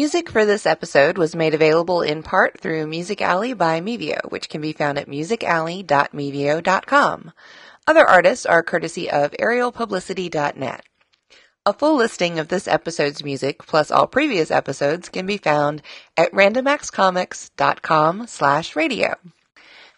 Music 0.00 0.30
for 0.30 0.46
this 0.46 0.64
episode 0.64 1.18
was 1.18 1.36
made 1.36 1.52
available 1.52 2.00
in 2.00 2.22
part 2.22 2.58
through 2.58 2.86
Music 2.86 3.20
Alley 3.20 3.52
by 3.52 3.82
Mevio, 3.82 4.18
which 4.30 4.48
can 4.48 4.62
be 4.62 4.72
found 4.72 4.96
at 4.96 5.08
musicalley.mevio.com. 5.08 7.32
Other 7.86 8.08
artists 8.08 8.46
are 8.46 8.62
courtesy 8.62 9.10
of 9.10 9.32
aerialpublicity.net. 9.32 10.86
A 11.66 11.74
full 11.74 11.96
listing 11.96 12.38
of 12.38 12.48
this 12.48 12.66
episode's 12.66 13.22
music, 13.22 13.66
plus 13.66 13.90
all 13.90 14.06
previous 14.06 14.50
episodes, 14.50 15.10
can 15.10 15.26
be 15.26 15.36
found 15.36 15.82
at 16.16 16.32
randomaxcomics.com 16.32 18.26
slash 18.26 18.74
radio. 18.74 19.16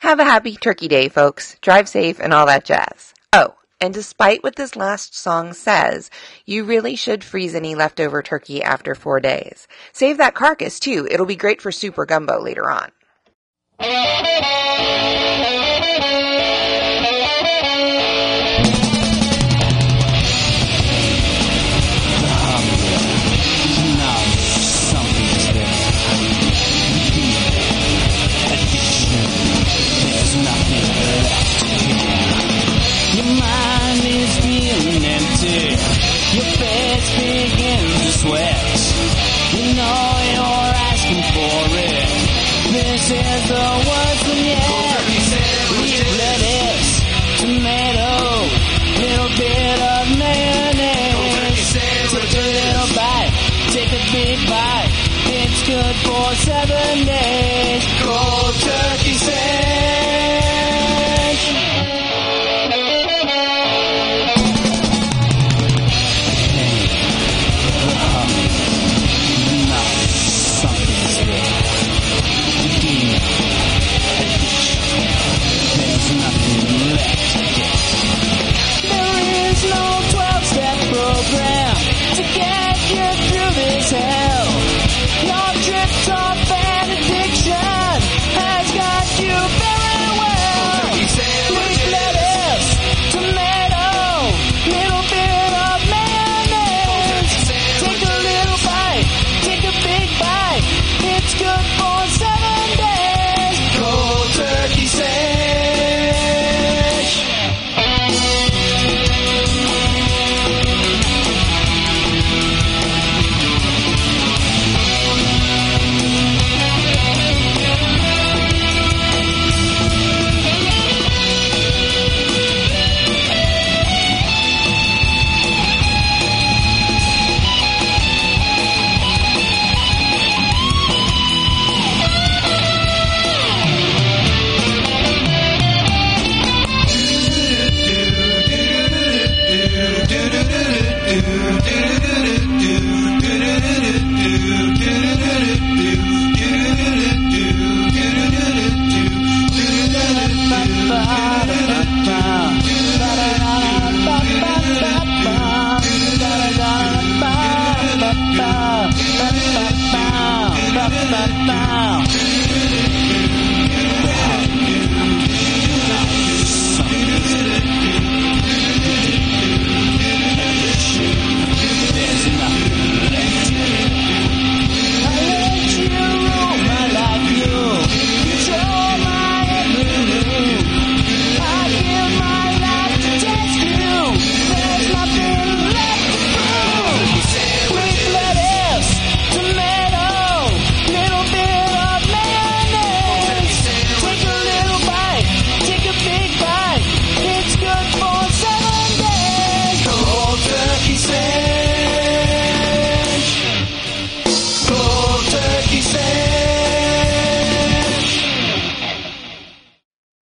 Have 0.00 0.18
a 0.18 0.24
happy 0.24 0.56
Turkey 0.56 0.88
Day, 0.88 1.10
folks. 1.10 1.56
Drive 1.60 1.88
safe 1.88 2.18
and 2.18 2.34
all 2.34 2.46
that 2.46 2.64
jazz. 2.64 3.14
Oh, 3.32 3.54
and 3.82 3.92
despite 3.92 4.44
what 4.44 4.54
this 4.54 4.76
last 4.76 5.16
song 5.16 5.52
says, 5.52 6.08
you 6.46 6.62
really 6.62 6.94
should 6.94 7.24
freeze 7.24 7.56
any 7.56 7.74
leftover 7.74 8.22
turkey 8.22 8.62
after 8.62 8.94
four 8.94 9.18
days. 9.18 9.66
Save 9.92 10.18
that 10.18 10.36
carcass 10.36 10.78
too. 10.78 11.08
It'll 11.10 11.26
be 11.26 11.34
great 11.34 11.60
for 11.60 11.72
super 11.72 12.06
gumbo 12.06 12.40
later 12.40 12.70
on. 12.70 12.92